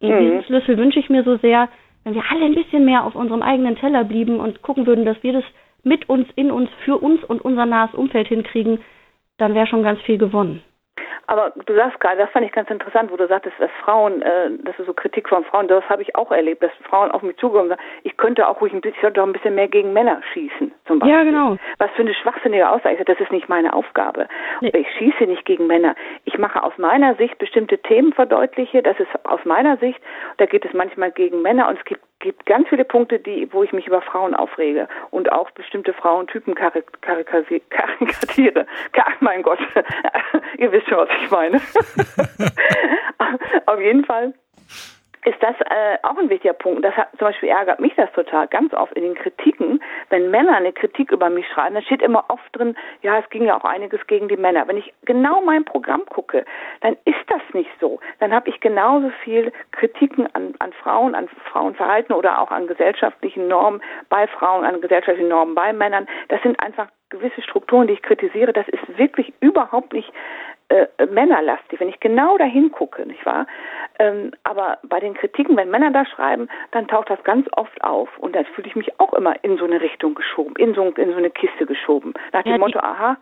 [0.00, 0.18] Und mhm.
[0.18, 1.68] diesen Schlüssel wünsche ich mir so sehr,
[2.04, 5.22] wenn wir alle ein bisschen mehr auf unserem eigenen Teller blieben und gucken würden, dass
[5.22, 5.44] wir das
[5.82, 8.78] mit uns, in uns, für uns und unser nahes Umfeld hinkriegen,
[9.38, 10.62] dann wäre schon ganz viel gewonnen.
[11.26, 14.50] Aber du sagst gerade, das fand ich ganz interessant, wo du sagtest, dass Frauen, äh,
[14.62, 17.42] das ist so Kritik von Frauen, das habe ich auch erlebt, dass Frauen auf mich
[17.42, 19.92] und sagen, ich könnte auch ruhig ein bisschen, ich sollte auch ein bisschen mehr gegen
[19.92, 21.16] Männer schießen, zum Beispiel.
[21.16, 21.56] Ja, genau.
[21.78, 23.04] Was für eine schwachsinnige Aussage.
[23.04, 24.28] Das ist nicht meine Aufgabe.
[24.60, 24.70] Nee.
[24.74, 25.94] Ich schieße nicht gegen Männer.
[26.24, 28.82] Ich mache aus meiner Sicht bestimmte Themen verdeutliche.
[28.82, 30.00] Das ist aus meiner Sicht,
[30.36, 33.62] da geht es manchmal gegen Männer und es gibt gibt ganz viele Punkte, die, wo
[33.62, 36.86] ich mich über Frauen aufrege und auch bestimmte Frauentypen karik
[37.70, 38.66] karikatiere.
[39.20, 39.58] mein Gott,
[40.58, 41.60] ihr wisst schon, was ich meine.
[43.66, 44.32] Auf jeden Fall
[45.24, 46.84] ist das äh, auch ein wichtiger Punkt.
[46.84, 50.56] Das hat, zum Beispiel ärgert mich das total ganz oft in den Kritiken, wenn Männer
[50.56, 53.64] eine Kritik über mich schreiben, da steht immer oft drin, ja, es ging ja auch
[53.64, 54.68] einiges gegen die Männer.
[54.68, 56.44] Wenn ich genau mein Programm gucke,
[56.80, 58.00] dann ist das nicht so.
[58.20, 63.48] Dann habe ich genauso viel Kritiken an, an Frauen, an Frauenverhalten oder auch an gesellschaftlichen
[63.48, 66.06] Normen bei Frauen, an gesellschaftlichen Normen bei Männern.
[66.28, 68.52] Das sind einfach gewisse Strukturen, die ich kritisiere.
[68.52, 70.12] Das ist wirklich überhaupt nicht
[70.68, 73.46] äh, männerlastig, wenn ich genau dahin gucke, nicht wahr?
[73.98, 78.08] Ähm, aber bei den Kritiken, wenn Männer da schreiben, dann taucht das ganz oft auf
[78.18, 81.10] und da fühle ich mich auch immer in so eine Richtung geschoben, in so, in
[81.10, 82.14] so eine Kiste geschoben.
[82.32, 83.16] Nach dem ja, Motto, aha,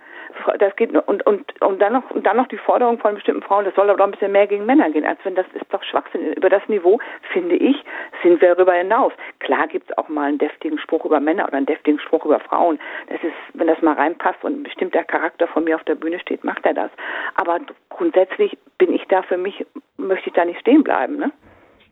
[0.59, 3.65] das geht und und und dann noch und dann noch die Forderung von bestimmten Frauen,
[3.65, 5.83] das soll aber doch ein bisschen mehr gegen Männer gehen, als wenn das ist doch
[5.83, 6.33] Schwachsinn.
[6.35, 6.99] Über das Niveau
[7.33, 7.77] finde ich
[8.23, 9.13] sind wir darüber hinaus.
[9.41, 12.41] Klar gibt es auch mal einen deftigen Spruch über Männer oder einen deftigen Spruch über
[12.41, 12.79] Frauen.
[13.09, 16.21] Das ist, wenn das mal reinpasst und ein bestimmter Charakter von mir auf der Bühne
[16.21, 16.91] steht, macht er das.
[17.35, 19.65] Aber grundsätzlich bin ich da für mich,
[19.97, 21.33] möchte ich da nicht stehen bleiben, ne?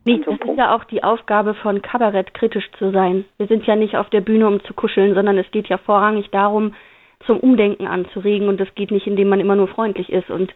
[0.05, 3.27] Nee, so das ist ja auch die Aufgabe von Kabarett, kritisch zu sein.
[3.37, 6.31] Wir sind ja nicht auf der Bühne, um zu kuscheln, sondern es geht ja vorrangig
[6.31, 6.75] darum,
[7.27, 10.53] zum Umdenken anzuregen und das geht nicht, indem man immer nur freundlich ist und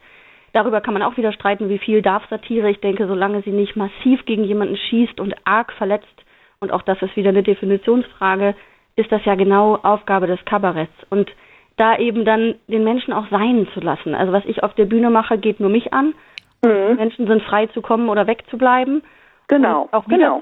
[0.52, 2.70] darüber kann man auch wieder streiten, wie viel darf Satire.
[2.70, 6.24] Ich denke, solange sie nicht massiv gegen jemanden schießt und arg verletzt
[6.60, 8.54] und auch das ist wieder eine Definitionsfrage,
[8.96, 11.30] ist das ja genau Aufgabe des Kabaretts und
[11.76, 14.14] da eben dann den Menschen auch sein zu lassen.
[14.14, 16.14] Also was ich auf der Bühne mache, geht nur mich an.
[16.64, 16.96] Mhm.
[16.96, 19.02] Menschen sind frei zu kommen oder wegzubleiben.
[19.48, 19.88] Genau.
[19.92, 20.40] auch genau.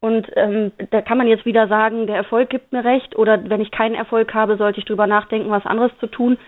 [0.00, 3.60] Und ähm, da kann man jetzt wieder sagen, der Erfolg gibt mir recht oder wenn
[3.60, 6.38] ich keinen Erfolg habe, sollte ich drüber nachdenken, was anderes zu tun.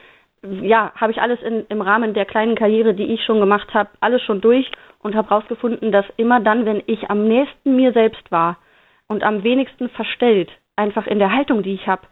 [0.42, 3.90] Ja, habe ich alles in, im Rahmen der kleinen Karriere, die ich schon gemacht habe,
[4.00, 8.32] alles schon durch und habe herausgefunden, dass immer dann, wenn ich am nächsten mir selbst
[8.32, 8.56] war
[9.06, 12.02] und am wenigsten verstellt, einfach in der Haltung, die ich habe,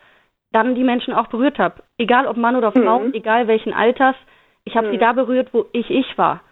[0.52, 1.82] dann die Menschen auch berührt habe.
[1.96, 3.14] Egal ob Mann oder Frau, mhm.
[3.14, 4.16] egal welchen Alters,
[4.64, 4.92] ich habe mhm.
[4.92, 6.42] sie da berührt, wo ich ich war.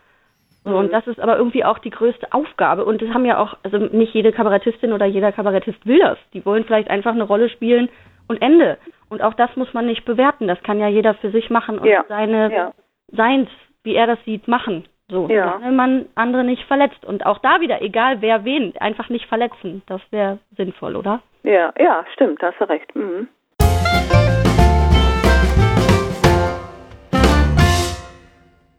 [0.64, 2.85] So, und das ist aber irgendwie auch die größte Aufgabe.
[2.85, 6.18] Und das haben ja auch, also nicht jede Kabarettistin oder jeder Kabarettist will das.
[6.35, 7.88] Die wollen vielleicht einfach eine Rolle spielen
[8.27, 8.77] und Ende.
[9.09, 10.47] Und auch das muss man nicht bewerten.
[10.47, 12.05] Das kann ja jeder für sich machen und ja.
[12.09, 12.73] seine ja.
[13.11, 13.49] Seins,
[13.83, 14.85] wie er das sieht, machen.
[15.11, 15.55] So, ja.
[15.55, 17.05] solange man andere nicht verletzt.
[17.05, 19.83] Und auch da wieder, egal wer wen, einfach nicht verletzen.
[19.87, 21.23] Das wäre sinnvoll, oder?
[21.44, 22.94] Ja, ja, stimmt, hast du recht.
[22.94, 23.29] Mhm.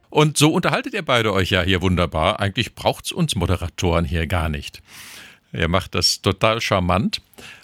[0.09, 2.39] Und so unterhaltet ihr beide euch ja hier wunderbar.
[2.39, 4.81] Eigentlich braucht's uns Moderatoren hier gar nicht.
[5.53, 7.21] Ihr macht das total charmant.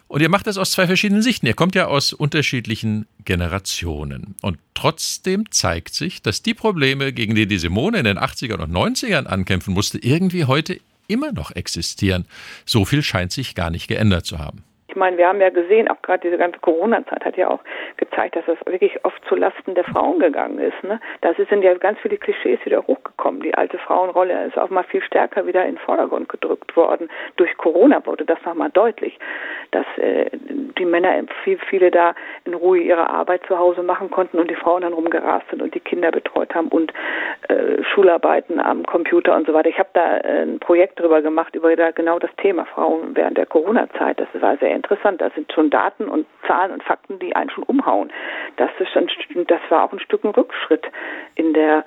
[0.07, 1.47] Und ihr macht das aus zwei verschiedenen Sichten.
[1.47, 4.35] Ihr kommt ja aus unterschiedlichen Generationen.
[4.41, 8.71] Und trotzdem zeigt sich, dass die Probleme, gegen die die Simone in den 80ern und
[8.71, 12.25] 90ern ankämpfen musste, irgendwie heute immer noch existieren.
[12.65, 14.63] So viel scheint sich gar nicht geändert zu haben.
[14.95, 17.59] Ich meine, wir haben ja gesehen, auch gerade diese ganze Corona-Zeit hat ja auch
[17.97, 20.81] gezeigt, dass es wirklich oft zu Lasten der Frauen gegangen ist.
[20.85, 21.01] Ne?
[21.19, 23.41] Da sind ja ganz viele Klischees wieder hochgekommen.
[23.41, 27.09] Die alte Frauenrolle ist auch mal viel stärker wieder in den Vordergrund gedrückt worden.
[27.35, 29.19] Durch Corona wurde das nochmal deutlich,
[29.71, 30.29] dass äh,
[30.77, 34.55] die Männer viel, viele da in Ruhe ihre Arbeit zu Hause machen konnten und die
[34.55, 36.93] Frauen dann rumgerast sind und die Kinder betreut haben und
[37.49, 39.67] äh, Schularbeiten am Computer und so weiter.
[39.67, 43.37] Ich habe da äh, ein Projekt drüber gemacht, über da genau das Thema Frauen während
[43.37, 44.21] der Corona-Zeit.
[44.21, 44.84] Das war sehr interessant.
[45.19, 48.11] Das sind schon Daten und Zahlen und Fakten, die einen schon umhauen.
[48.57, 49.07] Das ist schon,
[49.47, 50.85] das war auch ein Stück ein Rückschritt
[51.35, 51.85] in der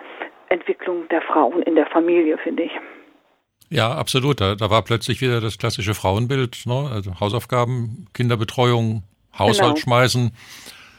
[0.49, 2.73] Entwicklung der Frauen in der Familie, finde ich.
[3.71, 4.41] Ja, absolut.
[4.41, 6.91] Da, da war plötzlich wieder das klassische Frauenbild, ne?
[6.93, 9.03] also Hausaufgaben, Kinderbetreuung,
[9.39, 9.77] Haushalt genau.
[9.77, 10.33] schmeißen.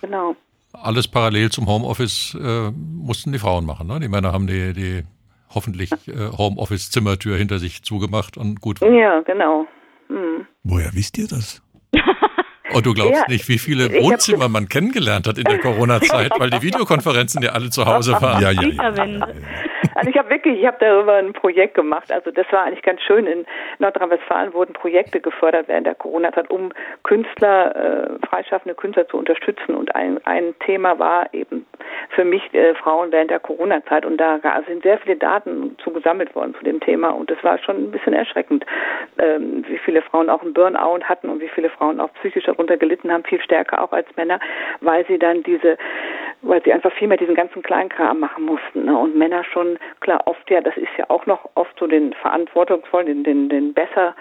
[0.01, 0.35] Genau.
[0.73, 3.87] Alles parallel zum Homeoffice äh, mussten die Frauen machen.
[3.87, 3.99] Ne?
[3.99, 5.03] Die Männer haben die, die
[5.53, 8.89] hoffentlich äh, Homeoffice-Zimmertür hinter sich zugemacht und gut war.
[8.89, 9.65] Ja, genau.
[10.07, 10.45] Hm.
[10.63, 11.61] Woher wisst ihr das?
[12.73, 16.51] Und du glaubst ja, nicht, wie viele Wohnzimmer man kennengelernt hat in der Corona-Zeit, weil
[16.51, 18.41] die Videokonferenzen ja alle zu Hause waren.
[18.41, 19.27] Ja, ja, ja.
[19.95, 22.11] Also ich habe wirklich, ich habe darüber ein Projekt gemacht.
[22.11, 23.25] Also das war eigentlich ganz schön.
[23.27, 23.45] In
[23.79, 26.71] Nordrhein-Westfalen wurden Projekte gefördert während der Corona-Zeit, um
[27.03, 29.75] Künstler, äh, freischaffende Künstler zu unterstützen.
[29.75, 31.65] Und ein, ein Thema war eben
[32.09, 34.05] für mich äh, Frauen während der Corona-Zeit.
[34.05, 37.09] Und da sind sehr viele Daten zu gesammelt worden zu dem Thema.
[37.09, 38.65] Und das war schon ein bisschen erschreckend,
[39.17, 42.77] ähm, wie viele Frauen auch einen Burnout hatten und wie viele Frauen auch psychisch darunter
[42.77, 44.39] gelitten haben, viel stärker auch als Männer,
[44.81, 45.77] weil sie dann diese,
[46.41, 48.85] weil sie einfach viel mehr diesen ganzen Kleinkram machen mussten.
[48.85, 48.97] Ne?
[48.97, 53.07] Und Männer schon, klar, oft ja, das ist ja auch noch oft so den verantwortungsvollen,
[53.07, 54.15] den, den, den besser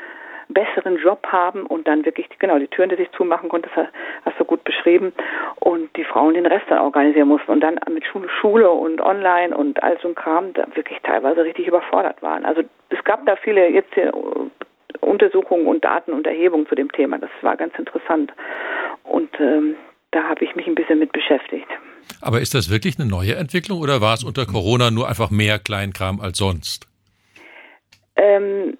[0.49, 3.87] besseren Job haben und dann wirklich genau die Türen, die sich zumachen konnten, das
[4.25, 5.13] hast du gut beschrieben
[5.61, 9.55] und die Frauen den Rest dann organisieren mussten und dann mit Schule, Schule und online
[9.57, 12.45] und all so ein Kram da wirklich teilweise richtig überfordert waren.
[12.45, 14.13] Also es gab da viele jetzt hier
[15.01, 17.19] Untersuchungen und Daten und Erhebungen zu dem Thema.
[17.19, 18.33] Das war ganz interessant.
[19.05, 19.77] Und ähm,
[20.11, 21.69] da habe ich mich ein bisschen mit beschäftigt.
[22.21, 25.59] Aber ist das wirklich eine neue Entwicklung oder war es unter Corona nur einfach mehr
[25.59, 26.87] Kleinkram als sonst?
[28.17, 28.79] Ähm,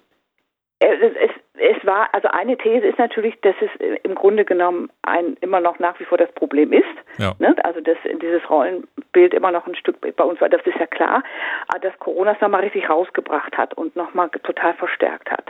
[0.79, 3.69] es, es, es war, also eine These ist natürlich, dass es
[4.03, 6.85] im Grunde genommen ein, immer noch nach wie vor das Problem ist.
[7.17, 7.33] Ja.
[7.39, 7.55] Ne?
[7.63, 11.23] Also dass dieses Rollenbild immer noch ein Stück bei uns war, das ist ja klar,
[11.67, 15.45] aber dass Corona es nochmal richtig rausgebracht hat und nochmal total verstärkt hat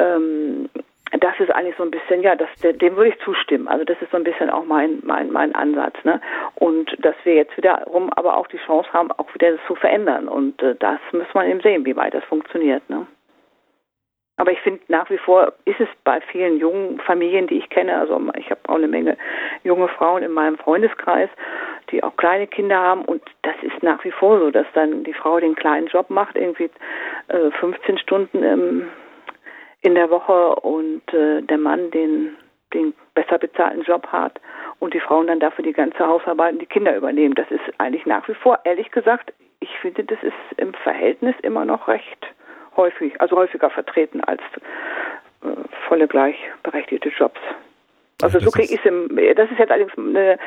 [0.00, 0.68] ähm,
[1.18, 3.66] das ist eigentlich so ein bisschen, ja, das, dem würde ich zustimmen.
[3.66, 5.94] Also das ist so ein bisschen auch mein, mein, mein Ansatz.
[6.04, 6.20] Ne?
[6.54, 10.28] Und dass wir jetzt wiederum aber auch die Chance haben, auch wieder das zu verändern.
[10.28, 12.88] Und äh, das muss man eben sehen, wie weit das funktioniert.
[12.88, 13.06] Ne?
[14.40, 17.98] Aber ich finde nach wie vor ist es bei vielen jungen Familien, die ich kenne,
[17.98, 19.18] also ich habe auch eine Menge
[19.64, 21.28] junge Frauen in meinem Freundeskreis,
[21.90, 25.12] die auch kleine Kinder haben und das ist nach wie vor so, dass dann die
[25.12, 26.70] Frau den kleinen Job macht, irgendwie
[27.28, 28.88] äh, 15 Stunden im
[29.82, 32.36] in der Woche und äh, der Mann den,
[32.74, 34.40] den besser bezahlten Job hat
[34.78, 37.34] und die Frauen dann dafür die ganze Hausarbeit und die Kinder übernehmen.
[37.34, 41.64] Das ist eigentlich nach wie vor, ehrlich gesagt, ich finde, das ist im Verhältnis immer
[41.64, 42.26] noch recht
[42.76, 44.40] häufig, also häufiger vertreten als
[45.42, 45.48] äh,
[45.88, 47.40] volle gleichberechtigte Jobs.
[48.22, 50.38] Also so kriege ich es das ist jetzt allerdings eine,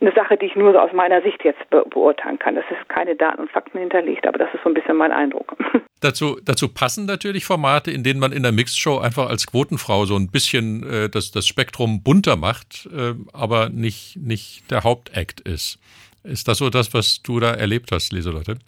[0.00, 2.54] eine, Sache, die ich nur so aus meiner Sicht jetzt be beurteilen kann.
[2.54, 5.56] Das ist keine Daten und Fakten hinterlegt, aber das ist so ein bisschen mein Eindruck.
[6.00, 10.14] Dazu, dazu passen natürlich Formate, in denen man in der Mixshow einfach als Quotenfrau so
[10.14, 15.80] ein bisschen äh, das, das Spektrum bunter macht, äh, aber nicht, nicht der Hauptakt ist.
[16.22, 18.58] Ist das so das, was du da erlebt hast, Lieselotte?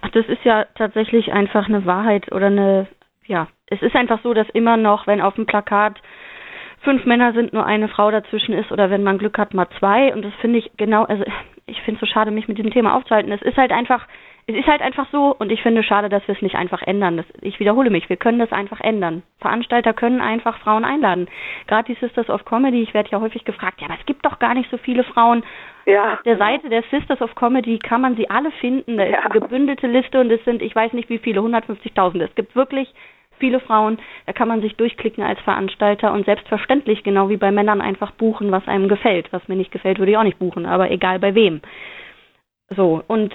[0.00, 2.86] Ach, das ist ja tatsächlich einfach eine Wahrheit oder eine,
[3.26, 6.00] ja, es ist einfach so, dass immer noch, wenn auf dem Plakat
[6.82, 10.12] fünf Männer sind, nur eine Frau dazwischen ist oder wenn man Glück hat, mal zwei.
[10.12, 11.24] Und das finde ich genau, also
[11.66, 13.32] ich finde es so schade, mich mit diesem Thema aufzuhalten.
[13.32, 14.06] Es ist halt einfach,
[14.46, 17.16] es ist halt einfach so und ich finde schade, dass wir es nicht einfach ändern.
[17.16, 19.22] Das, ich wiederhole mich, wir können das einfach ändern.
[19.40, 21.28] Veranstalter können einfach Frauen einladen.
[21.68, 24.40] Gerade die Sisters of Comedy, ich werde ja häufig gefragt, ja, aber es gibt doch
[24.40, 25.44] gar nicht so viele Frauen.
[25.86, 26.14] Ja.
[26.14, 28.96] Auf der Seite der Sisters of Comedy kann man sie alle finden.
[28.96, 29.20] Da ist ja.
[29.20, 32.22] eine gebündelte Liste und es sind, ich weiß nicht wie viele, 150.000.
[32.24, 32.92] Es gibt wirklich
[33.42, 33.98] viele Frauen.
[34.26, 38.52] Da kann man sich durchklicken als Veranstalter und selbstverständlich, genau wie bei Männern, einfach buchen,
[38.52, 39.32] was einem gefällt.
[39.32, 41.60] Was mir nicht gefällt, würde ich auch nicht buchen, aber egal bei wem.
[42.76, 43.34] So, und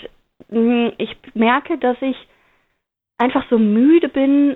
[0.50, 2.16] hm, ich merke, dass ich
[3.18, 4.56] einfach so müde bin,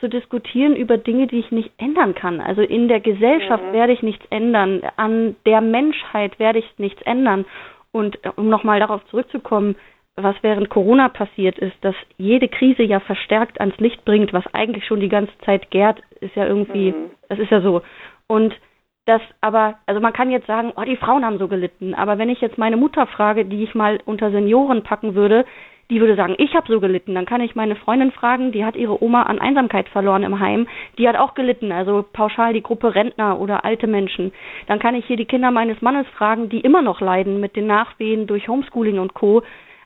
[0.00, 2.40] zu diskutieren über Dinge, die ich nicht ändern kann.
[2.40, 3.72] Also in der Gesellschaft mhm.
[3.72, 7.44] werde ich nichts ändern, an der Menschheit werde ich nichts ändern.
[7.92, 9.76] Und äh, um nochmal darauf zurückzukommen,
[10.16, 14.84] was während Corona passiert ist, dass jede Krise ja verstärkt ans Licht bringt, was eigentlich
[14.86, 17.10] schon die ganze Zeit gärt, ist ja irgendwie, mhm.
[17.28, 17.82] das ist ja so.
[18.26, 18.54] Und
[19.06, 22.28] das aber, also man kann jetzt sagen, oh, die Frauen haben so gelitten, aber wenn
[22.28, 25.44] ich jetzt meine Mutter frage, die ich mal unter Senioren packen würde,
[25.90, 27.14] die würde sagen, ich habe so gelitten.
[27.14, 30.66] Dann kann ich meine Freundin fragen, die hat ihre Oma an Einsamkeit verloren im Heim,
[30.98, 34.32] die hat auch gelitten, also pauschal die Gruppe Rentner oder alte Menschen.
[34.68, 37.66] Dann kann ich hier die Kinder meines Mannes fragen, die immer noch leiden mit den
[37.66, 39.42] Nachwehen durch Homeschooling und Co.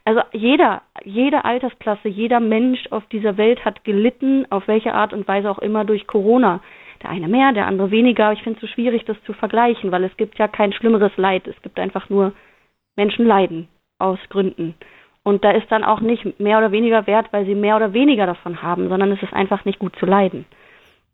[0.06, 5.26] Also jeder, jede Altersklasse, jeder Mensch auf dieser Welt hat gelitten, auf welche Art und
[5.26, 6.60] Weise auch immer durch Corona.
[7.02, 8.32] Der eine mehr, der andere weniger.
[8.32, 11.48] Ich finde es so schwierig, das zu vergleichen, weil es gibt ja kein schlimmeres Leid.
[11.48, 12.32] Es gibt einfach nur
[12.94, 13.66] Menschen leiden
[13.98, 14.76] aus Gründen.
[15.24, 18.26] Und da ist dann auch nicht mehr oder weniger wert, weil sie mehr oder weniger
[18.26, 20.44] davon haben, sondern es ist einfach nicht gut zu leiden.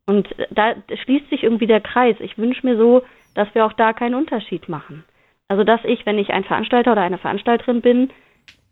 [0.06, 2.16] Und da schließt sich irgendwie der Kreis.
[2.18, 3.02] Ich wünsche mir so,
[3.34, 5.04] dass wir auch da keinen Unterschied machen.
[5.48, 8.10] Also dass ich, wenn ich ein Veranstalter oder eine Veranstalterin bin,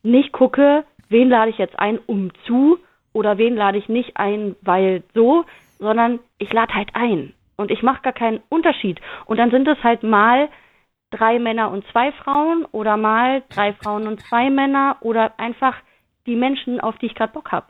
[0.02, 2.78] nicht gucke, wen lade ich jetzt ein, um zu
[3.12, 5.44] oder wen lade ich nicht ein, weil so,
[5.78, 7.34] sondern ich lade halt ein.
[7.56, 9.00] Und ich mache gar keinen Unterschied.
[9.26, 10.48] Und dann sind es halt mal
[11.10, 15.76] drei Männer und zwei Frauen oder mal drei Frauen und zwei Männer oder einfach
[16.26, 17.66] die Menschen, auf die ich gerade Bock habe.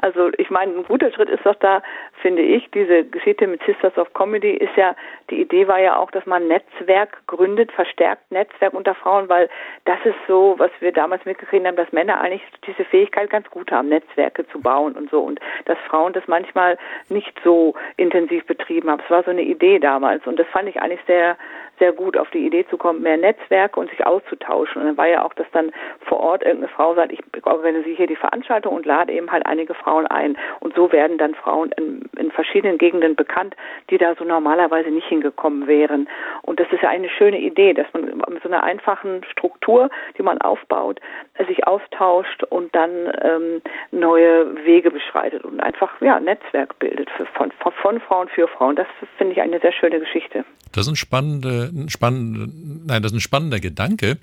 [0.00, 1.82] Also ich meine, ein guter Schritt ist doch da,
[2.22, 4.94] finde ich, diese Geschichte mit Sisters of Comedy ist ja,
[5.30, 9.50] die Idee war ja auch, dass man Netzwerk gründet, verstärkt Netzwerk unter Frauen, weil
[9.84, 13.70] das ist so, was wir damals mitgekriegt haben, dass Männer eigentlich diese Fähigkeit ganz gut
[13.70, 18.88] haben, Netzwerke zu bauen und so und dass Frauen das manchmal nicht so intensiv betrieben
[18.90, 19.02] haben.
[19.04, 21.36] Es war so eine Idee damals und das fand ich eigentlich sehr,
[21.78, 24.80] sehr gut, auf die Idee zu kommen, mehr Netzwerke und sich auszutauschen.
[24.80, 25.72] Und dann war ja auch, dass dann
[26.06, 29.74] vor Ort irgendeine Frau sagt, ich organisiere hier die Veranstaltung und lade eben halt einige
[29.74, 30.36] Frauen ein.
[30.60, 31.72] Und so werden dann Frauen
[32.18, 33.54] in, verschiedenen Gegenden bekannt,
[33.90, 36.08] die da so normalerweise nicht hingekommen wären.
[36.42, 40.22] Und das ist ja eine schöne Idee, dass man mit so einer einfachen Struktur, die
[40.22, 41.00] man aufbaut,
[41.46, 42.90] sich austauscht und dann
[43.22, 48.76] ähm, neue Wege beschreitet und einfach ja Netzwerk bildet für, von, von, Frauen für Frauen.
[48.76, 48.86] Das
[49.18, 50.44] finde ich eine sehr schöne Geschichte.
[50.72, 52.46] Das ist ein spannender, ein spannender,
[52.86, 54.16] nein, das ist ein spannender Gedanke.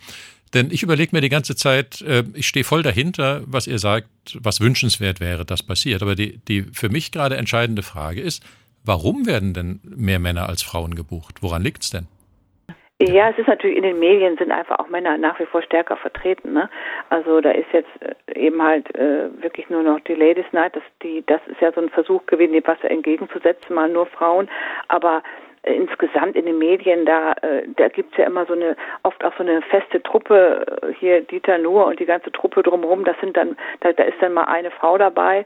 [0.53, 4.07] Denn ich überlege mir die ganze Zeit, äh, ich stehe voll dahinter, was ihr sagt,
[4.41, 6.01] was wünschenswert wäre, das passiert.
[6.01, 8.43] Aber die, die für mich gerade entscheidende Frage ist,
[8.83, 11.41] warum werden denn mehr Männer als Frauen gebucht?
[11.41, 12.07] Woran liegt es denn?
[13.01, 15.95] Ja, es ist natürlich in den Medien sind einfach auch Männer nach wie vor stärker
[15.95, 16.51] vertreten.
[16.51, 16.69] Ne?
[17.09, 20.75] Also da ist jetzt äh, eben halt äh, wirklich nur noch die Ladies Night.
[20.75, 24.49] Das, die, das ist ja so ein Versuch gewesen, dem was entgegenzusetzen, mal nur Frauen.
[24.89, 25.23] Aber
[25.73, 29.43] insgesamt in den Medien, da, äh, da gibt's ja immer so eine, oft auch so
[29.43, 33.57] eine feste Truppe, äh, hier Dieter Nuhr und die ganze Truppe drumherum, das sind dann,
[33.81, 35.45] da, da ist dann mal eine Frau dabei.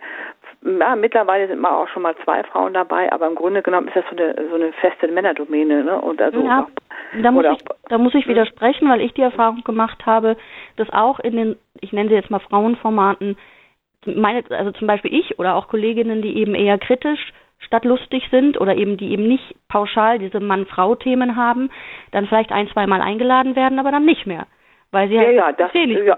[0.62, 3.95] Ja, mittlerweile sind mal auch schon mal zwei Frauen dabei, aber im Grunde genommen ist
[3.95, 5.99] das so eine, so eine feste Männerdomäne, ne?
[5.99, 9.63] Und also ja, auch, da muss, ich, da muss ich widersprechen, weil ich die Erfahrung
[9.63, 10.38] gemacht habe,
[10.77, 13.38] dass auch in den, ich nenne sie jetzt mal Frauenformaten,
[14.05, 17.33] meine, also zum Beispiel ich oder auch Kolleginnen, die eben eher kritisch
[17.65, 21.69] statt lustig sind oder eben die eben nicht pauschal diese Mann-Frau-Themen haben,
[22.12, 24.47] dann vielleicht ein, zweimal eingeladen werden, aber dann nicht mehr.
[24.91, 26.17] Weil sie halt ja, ja, das, ja,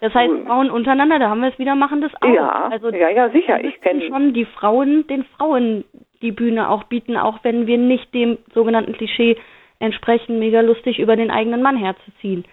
[0.00, 2.34] das heißt, Frauen untereinander, da haben wir es wieder, machen das auch.
[2.34, 3.62] Ja, also, ja, ja, sicher.
[3.62, 5.84] Ich kenne schon die Frauen, den Frauen
[6.20, 9.36] die Bühne auch bieten, auch wenn wir nicht dem sogenannten Klischee
[9.78, 12.44] entsprechen, mega lustig über den eigenen Mann herzuziehen.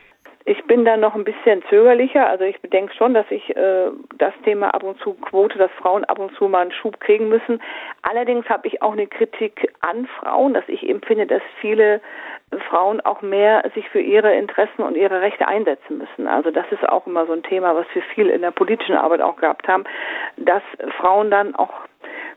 [0.47, 2.27] Ich bin da noch ein bisschen zögerlicher.
[2.27, 6.03] Also ich bedenke schon, dass ich äh, das Thema ab und zu Quote, dass Frauen
[6.05, 7.59] ab und zu mal einen Schub kriegen müssen.
[8.03, 11.99] Allerdings habe ich auch eine Kritik an Frauen, dass ich eben finde, dass viele
[12.69, 16.27] Frauen auch mehr sich für ihre Interessen und ihre Rechte einsetzen müssen.
[16.27, 19.21] Also das ist auch immer so ein Thema, was wir viel in der politischen Arbeit
[19.21, 19.83] auch gehabt haben,
[20.37, 20.61] dass
[20.99, 21.73] Frauen dann auch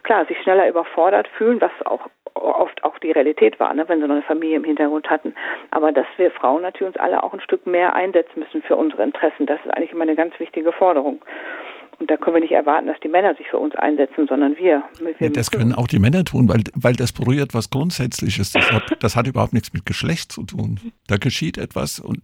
[0.09, 2.01] klar sich schneller überfordert fühlen, was auch
[2.35, 5.35] oft auch die Realität war, ne, wenn sie noch eine Familie im Hintergrund hatten.
[5.71, 9.03] Aber dass wir Frauen natürlich uns alle auch ein Stück mehr einsetzen müssen für unsere
[9.03, 11.21] Interessen, das ist eigentlich immer eine ganz wichtige Forderung.
[11.99, 14.83] Und da können wir nicht erwarten, dass die Männer sich für uns einsetzen, sondern wir.
[14.99, 18.53] wir ja, das können auch die Männer tun, weil, weil das berührt was Grundsätzliches.
[18.53, 20.79] Das hat, das hat überhaupt nichts mit Geschlecht zu tun.
[21.07, 22.23] Da geschieht etwas und.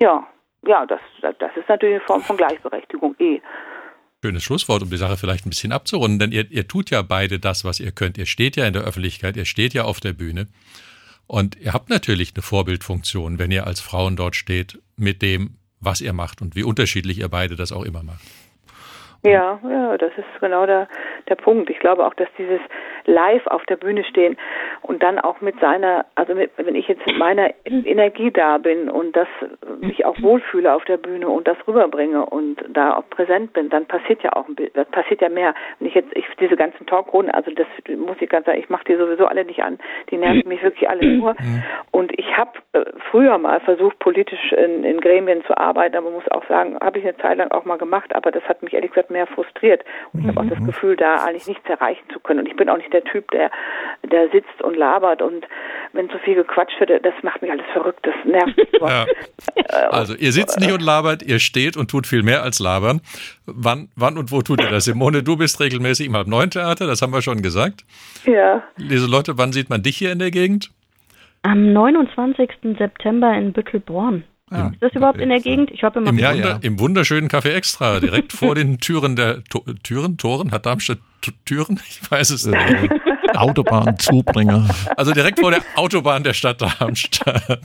[0.00, 0.26] Ja,
[0.66, 3.42] ja, das, das ist natürlich eine Form von Gleichberechtigung eh.
[4.24, 7.38] Schönes Schlusswort, um die Sache vielleicht ein bisschen abzurunden, denn ihr, ihr tut ja beide
[7.38, 8.18] das, was ihr könnt.
[8.18, 10.48] Ihr steht ja in der Öffentlichkeit, ihr steht ja auf der Bühne.
[11.28, 16.00] Und ihr habt natürlich eine Vorbildfunktion, wenn ihr als Frauen dort steht, mit dem, was
[16.00, 18.22] ihr macht und wie unterschiedlich ihr beide das auch immer macht.
[19.22, 20.88] Ja, ja, das ist genau der,
[21.28, 21.70] der Punkt.
[21.70, 22.60] Ich glaube auch, dass dieses
[23.04, 24.36] live auf der Bühne stehen
[24.82, 28.88] und dann auch mit seiner, also mit, wenn ich jetzt mit meiner Energie da bin
[28.88, 29.28] und das
[29.80, 33.86] mich auch wohlfühle auf der Bühne und das rüberbringe und da auch präsent bin, dann
[33.86, 35.54] passiert ja auch ein Bild, das passiert ja mehr.
[35.78, 38.84] Wenn ich jetzt, ich diese ganzen Talkrunden, also das muss ich ganz sagen, ich mache
[38.84, 39.78] die sowieso alle nicht an,
[40.10, 41.34] die nerven mich wirklich alle nur.
[41.90, 46.30] Und ich habe äh, früher mal versucht, politisch in, in Gremien zu arbeiten, aber muss
[46.30, 48.90] auch sagen, habe ich eine Zeit lang auch mal gemacht, aber das hat mich ehrlich
[48.90, 49.84] gesagt mehr frustriert.
[50.12, 52.40] Und ich habe auch das Gefühl, da eigentlich nichts erreichen zu können.
[52.40, 53.50] Und ich bin auch nicht der Typ, der,
[54.10, 55.46] der sitzt und labert und
[55.92, 58.68] wenn so viel gequatscht wird, das macht mich alles verrückt, das nervt mich.
[58.80, 59.06] Ja.
[59.90, 63.00] Also ihr sitzt nicht und labert, ihr steht und tut viel mehr als labern.
[63.44, 64.84] Wann, wann und wo tut ihr das?
[64.84, 67.84] Simone, du bist regelmäßig im Halb-Neun-Theater, das haben wir schon gesagt.
[68.24, 68.62] Ja.
[68.78, 70.70] Leute, wann sieht man dich hier in der Gegend?
[71.42, 72.50] Am 29.
[72.78, 74.24] September in Büttelborn.
[74.50, 75.70] Ja, ist das überhaupt in der Gegend?
[75.70, 76.58] Ich habe immer Im, ja, ja.
[76.62, 80.98] Im wunderschönen Café Extra, direkt vor den Türen der to Türen, Toren, hat Darmstadt
[81.44, 81.80] Türen?
[81.88, 82.58] Ich weiß es nicht.
[83.34, 84.68] Autobahnzubringer.
[84.96, 87.60] Also direkt vor der Autobahn der Stadt Darmstadt.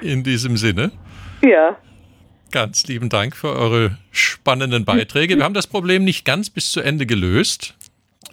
[0.00, 0.92] In diesem Sinne.
[1.42, 1.76] Ja.
[2.50, 5.36] Ganz lieben Dank für eure spannenden Beiträge.
[5.36, 7.74] Wir haben das Problem nicht ganz bis zu Ende gelöst.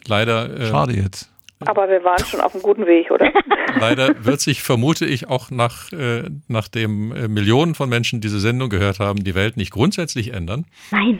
[0.08, 0.58] Leider.
[0.60, 1.30] Äh, Schade jetzt.
[1.66, 3.32] Aber wir waren schon auf einem guten Weg, oder?
[3.80, 8.70] Leider wird sich, vermute ich, auch nach, äh, nachdem äh, Millionen von Menschen diese Sendung
[8.70, 10.66] gehört haben, die Welt nicht grundsätzlich ändern.
[10.92, 11.20] Nein.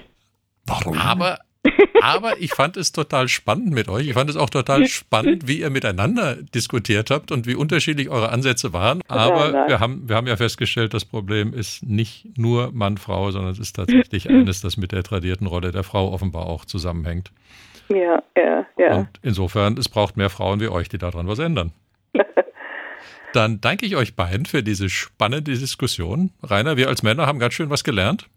[0.66, 0.98] Warum?
[0.98, 1.40] Aber,
[2.02, 4.08] aber ich fand es total spannend mit euch.
[4.08, 8.30] Ich fand es auch total spannend, wie ihr miteinander diskutiert habt und wie unterschiedlich eure
[8.30, 9.02] Ansätze waren.
[9.10, 13.60] Aber wir haben, wir haben ja festgestellt, das Problem ist nicht nur Mann-Frau, sondern es
[13.60, 17.32] ist tatsächlich eines, das mit der tradierten Rolle der Frau offenbar auch zusammenhängt.
[17.90, 18.96] Ja, ja, ja.
[18.98, 21.72] Und insofern, es braucht mehr Frauen wie euch, die daran was ändern.
[23.34, 26.32] Dann danke ich euch beiden für diese spannende Diskussion.
[26.42, 28.28] Rainer, wir als Männer haben ganz schön was gelernt.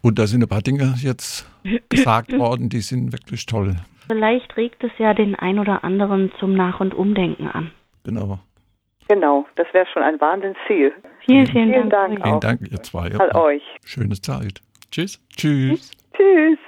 [0.00, 1.46] Und da sind ein paar Dinge jetzt
[1.88, 3.76] gesagt worden, die sind wirklich toll.
[4.08, 7.70] Vielleicht regt es ja den ein oder anderen zum Nach- und Umdenken an.
[8.04, 8.38] Genau.
[9.08, 10.92] Genau, das wäre schon ein Wahnsinnsziel.
[11.26, 12.16] Vielen, vielen, Vielen Dank.
[12.16, 13.12] Dank Vielen Dank, ihr zwei.
[13.14, 13.62] an euch.
[13.84, 14.60] Schöne Zeit.
[14.90, 15.20] Tschüss.
[15.36, 15.90] Tschüss.
[16.16, 16.58] Tschüss.